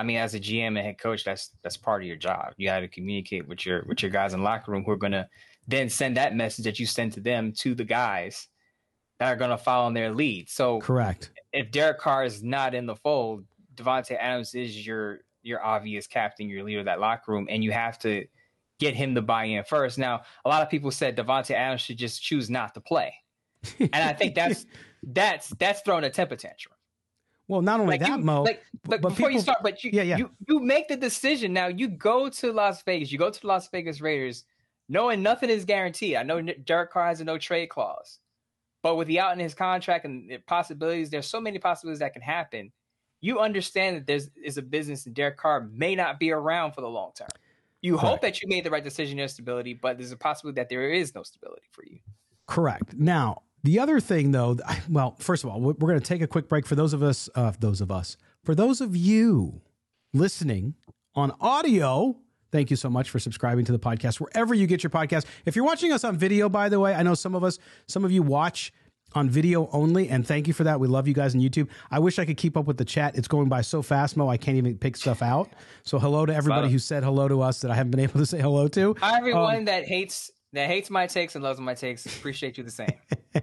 I 0.00 0.02
mean, 0.02 0.16
as 0.16 0.34
a 0.34 0.40
GM 0.40 0.68
and 0.68 0.78
head 0.78 0.98
coach, 0.98 1.24
that's 1.24 1.50
that's 1.62 1.76
part 1.76 2.00
of 2.00 2.08
your 2.08 2.16
job. 2.16 2.54
You 2.56 2.68
got 2.68 2.80
to 2.80 2.88
communicate 2.88 3.46
with 3.46 3.66
your 3.66 3.84
with 3.86 4.02
your 4.02 4.10
guys 4.10 4.32
in 4.32 4.40
the 4.40 4.44
locker 4.44 4.72
room 4.72 4.82
who 4.82 4.92
are 4.92 4.96
going 4.96 5.12
to 5.12 5.28
then 5.68 5.90
send 5.90 6.16
that 6.16 6.34
message 6.34 6.64
that 6.64 6.80
you 6.80 6.86
send 6.86 7.12
to 7.12 7.20
them 7.20 7.52
to 7.58 7.74
the 7.74 7.84
guys 7.84 8.48
that 9.18 9.30
are 9.30 9.36
going 9.36 9.50
to 9.50 9.58
follow 9.58 9.86
in 9.88 9.92
their 9.92 10.10
lead. 10.10 10.48
So 10.48 10.80
Correct. 10.80 11.32
if 11.52 11.70
Derek 11.70 11.98
Carr 11.98 12.24
is 12.24 12.42
not 12.42 12.74
in 12.74 12.86
the 12.86 12.96
fold, 12.96 13.44
Davante 13.74 14.16
Adams 14.18 14.54
is 14.54 14.86
your 14.86 15.20
your 15.42 15.62
obvious 15.62 16.06
captain, 16.06 16.48
your 16.48 16.64
leader 16.64 16.80
of 16.80 16.86
that 16.86 16.98
locker 16.98 17.32
room, 17.32 17.46
and 17.50 17.62
you 17.62 17.70
have 17.72 17.98
to 17.98 18.24
get 18.78 18.94
him 18.94 19.14
to 19.14 19.20
buy 19.20 19.44
in 19.44 19.62
first. 19.64 19.98
Now, 19.98 20.22
a 20.46 20.48
lot 20.48 20.62
of 20.62 20.70
people 20.70 20.90
said 20.90 21.14
Davante 21.14 21.50
Adams 21.50 21.82
should 21.82 21.98
just 21.98 22.22
choose 22.22 22.48
not 22.48 22.72
to 22.72 22.80
play, 22.80 23.12
and 23.78 23.94
I 23.94 24.14
think 24.14 24.34
that's 24.34 24.64
that's 25.02 25.50
that's 25.50 25.82
throwing 25.82 26.04
a 26.04 26.10
temper 26.10 26.36
tantrum. 26.36 26.74
Well, 27.50 27.62
not 27.62 27.80
only 27.80 27.94
Like 27.94 28.02
that, 28.02 28.18
you, 28.20 28.24
Mo, 28.24 28.46
like, 28.86 29.00
before 29.00 29.28
you 29.28 29.40
start, 29.40 29.58
but 29.60 29.82
you, 29.82 29.90
Yeah, 29.92 30.04
yeah. 30.04 30.18
you 30.18 30.30
you 30.46 30.60
make 30.60 30.86
the 30.86 30.94
decision 30.94 31.52
now. 31.52 31.66
You 31.66 31.88
go 31.88 32.28
to 32.28 32.52
Las 32.52 32.80
Vegas. 32.84 33.10
You 33.10 33.18
go 33.18 33.28
to 33.28 33.40
the 33.40 33.46
Las 33.48 33.68
Vegas 33.70 34.00
Raiders, 34.00 34.44
knowing 34.88 35.20
nothing 35.20 35.50
is 35.50 35.64
guaranteed. 35.64 36.14
I 36.14 36.22
know 36.22 36.40
Derek 36.40 36.92
Carr 36.92 37.08
has 37.08 37.20
a 37.20 37.24
no 37.24 37.38
trade 37.38 37.66
clause, 37.66 38.20
but 38.84 38.94
with 38.94 39.08
the 39.08 39.18
out 39.18 39.32
in 39.32 39.40
his 39.40 39.52
contract 39.52 40.04
and 40.04 40.30
the 40.30 40.38
possibilities, 40.38 41.10
there's 41.10 41.26
so 41.26 41.40
many 41.40 41.58
possibilities 41.58 41.98
that 41.98 42.12
can 42.12 42.22
happen. 42.22 42.70
You 43.20 43.40
understand 43.40 43.96
that 43.96 44.06
there's 44.06 44.30
is 44.40 44.56
a 44.56 44.62
business 44.62 45.06
and 45.06 45.14
Derek 45.16 45.36
Carr 45.36 45.68
may 45.72 45.96
not 45.96 46.20
be 46.20 46.30
around 46.30 46.74
for 46.74 46.82
the 46.82 46.88
long 46.88 47.10
term. 47.16 47.26
You 47.82 47.96
hope 47.98 48.20
that 48.20 48.40
you 48.40 48.48
made 48.48 48.62
the 48.62 48.70
right 48.70 48.84
decision 48.84 49.18
in 49.18 49.28
stability, 49.28 49.74
but 49.74 49.98
there's 49.98 50.12
a 50.12 50.16
possibility 50.16 50.60
that 50.60 50.68
there 50.68 50.88
is 50.88 51.16
no 51.16 51.24
stability 51.24 51.66
for 51.72 51.84
you. 51.84 51.98
Correct. 52.46 52.94
Now, 52.94 53.42
the 53.62 53.78
other 53.78 54.00
thing, 54.00 54.32
though, 54.32 54.56
well, 54.88 55.16
first 55.18 55.44
of 55.44 55.50
all, 55.50 55.60
we're 55.60 55.74
going 55.74 56.00
to 56.00 56.04
take 56.06 56.22
a 56.22 56.26
quick 56.26 56.48
break 56.48 56.66
for 56.66 56.74
those 56.74 56.92
of 56.92 57.02
us, 57.02 57.28
uh, 57.34 57.52
those 57.60 57.80
of 57.80 57.90
us, 57.90 58.16
for 58.44 58.54
those 58.54 58.80
of 58.80 58.96
you 58.96 59.60
listening 60.12 60.74
on 61.14 61.32
audio. 61.40 62.16
Thank 62.52 62.70
you 62.70 62.76
so 62.76 62.90
much 62.90 63.10
for 63.10 63.18
subscribing 63.20 63.64
to 63.66 63.72
the 63.72 63.78
podcast 63.78 64.18
wherever 64.20 64.54
you 64.54 64.66
get 64.66 64.82
your 64.82 64.90
podcast. 64.90 65.24
If 65.44 65.54
you're 65.54 65.64
watching 65.64 65.92
us 65.92 66.02
on 66.02 66.16
video, 66.16 66.48
by 66.48 66.68
the 66.68 66.80
way, 66.80 66.94
I 66.94 67.02
know 67.02 67.14
some 67.14 67.34
of 67.34 67.44
us, 67.44 67.58
some 67.86 68.04
of 68.04 68.10
you 68.10 68.22
watch 68.22 68.72
on 69.12 69.28
video 69.28 69.68
only, 69.72 70.08
and 70.08 70.26
thank 70.26 70.46
you 70.48 70.52
for 70.52 70.64
that. 70.64 70.78
We 70.80 70.88
love 70.88 71.06
you 71.06 71.14
guys 71.14 71.34
on 71.34 71.40
YouTube. 71.40 71.68
I 71.90 71.98
wish 71.98 72.18
I 72.18 72.24
could 72.24 72.36
keep 72.36 72.56
up 72.56 72.66
with 72.66 72.76
the 72.76 72.84
chat. 72.84 73.16
It's 73.16 73.28
going 73.28 73.48
by 73.48 73.60
so 73.60 73.82
fast, 73.82 74.16
Mo. 74.16 74.28
I 74.28 74.36
can't 74.36 74.56
even 74.56 74.78
pick 74.78 74.96
stuff 74.96 75.20
out. 75.22 75.50
So 75.84 75.98
hello 75.98 76.26
to 76.26 76.34
everybody 76.34 76.70
who 76.70 76.78
said 76.78 77.02
hello 77.04 77.28
to 77.28 77.40
us 77.42 77.60
that 77.60 77.70
I 77.70 77.74
haven't 77.74 77.90
been 77.92 78.00
able 78.00 78.18
to 78.20 78.26
say 78.26 78.40
hello 78.40 78.68
to. 78.68 78.96
Hi, 79.00 79.18
Everyone 79.18 79.56
Um, 79.58 79.64
that 79.66 79.84
hates 79.84 80.30
that 80.52 80.68
hates 80.68 80.90
my 80.90 81.06
takes 81.06 81.34
and 81.34 81.44
loves 81.44 81.60
my 81.60 81.74
takes, 81.74 82.06
appreciate 82.06 82.58
you 82.58 82.64
the 82.64 82.70
same. 82.70 82.92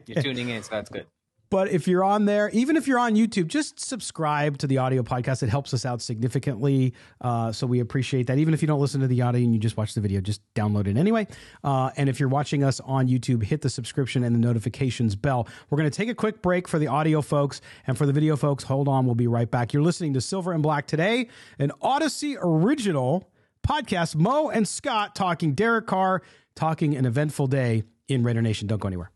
You're 0.05 0.21
tuning 0.21 0.49
in, 0.49 0.63
so 0.63 0.69
that's 0.71 0.89
good. 0.89 1.05
But 1.49 1.69
if 1.69 1.87
you're 1.87 2.03
on 2.03 2.25
there, 2.25 2.49
even 2.49 2.75
if 2.75 2.87
you're 2.87 2.99
on 2.99 3.15
YouTube, 3.15 3.47
just 3.47 3.79
subscribe 3.79 4.57
to 4.57 4.67
the 4.67 4.79
audio 4.79 5.01
podcast. 5.01 5.43
It 5.43 5.49
helps 5.49 5.73
us 5.73 5.85
out 5.85 6.01
significantly. 6.01 6.93
Uh, 7.21 7.53
so 7.53 7.65
we 7.65 7.79
appreciate 7.79 8.27
that. 8.27 8.37
Even 8.37 8.53
if 8.53 8.61
you 8.61 8.67
don't 8.67 8.81
listen 8.81 8.99
to 8.99 9.07
the 9.07 9.21
audio 9.21 9.41
and 9.41 9.53
you 9.53 9.59
just 9.59 9.77
watch 9.77 9.93
the 9.93 10.01
video, 10.01 10.19
just 10.19 10.41
download 10.55 10.87
it 10.87 10.97
anyway. 10.97 11.25
Uh, 11.63 11.89
and 11.95 12.09
if 12.09 12.19
you're 12.19 12.27
watching 12.27 12.63
us 12.63 12.81
on 12.81 13.07
YouTube, 13.07 13.43
hit 13.43 13.61
the 13.61 13.69
subscription 13.69 14.25
and 14.25 14.35
the 14.35 14.39
notifications 14.39 15.15
bell. 15.15 15.47
We're 15.69 15.77
going 15.77 15.89
to 15.89 15.95
take 15.95 16.09
a 16.09 16.15
quick 16.15 16.41
break 16.41 16.67
for 16.67 16.79
the 16.79 16.87
audio 16.87 17.21
folks. 17.21 17.61
And 17.85 17.97
for 17.97 18.05
the 18.05 18.13
video 18.13 18.35
folks, 18.35 18.65
hold 18.65 18.89
on. 18.89 19.05
We'll 19.05 19.15
be 19.15 19.27
right 19.27 19.49
back. 19.49 19.71
You're 19.71 19.83
listening 19.83 20.13
to 20.15 20.21
Silver 20.21 20.51
and 20.51 20.61
Black 20.61 20.85
today, 20.85 21.29
an 21.59 21.71
Odyssey 21.81 22.35
original 22.41 23.31
podcast. 23.65 24.17
Mo 24.17 24.49
and 24.49 24.67
Scott 24.67 25.15
talking 25.15 25.53
Derek 25.53 25.87
Carr, 25.87 26.23
talking 26.57 26.95
an 26.95 27.05
eventful 27.05 27.47
day 27.47 27.83
in 28.07 28.23
Raider 28.23 28.41
Nation. 28.41 28.67
Don't 28.67 28.81
go 28.81 28.87
anywhere. 28.87 29.11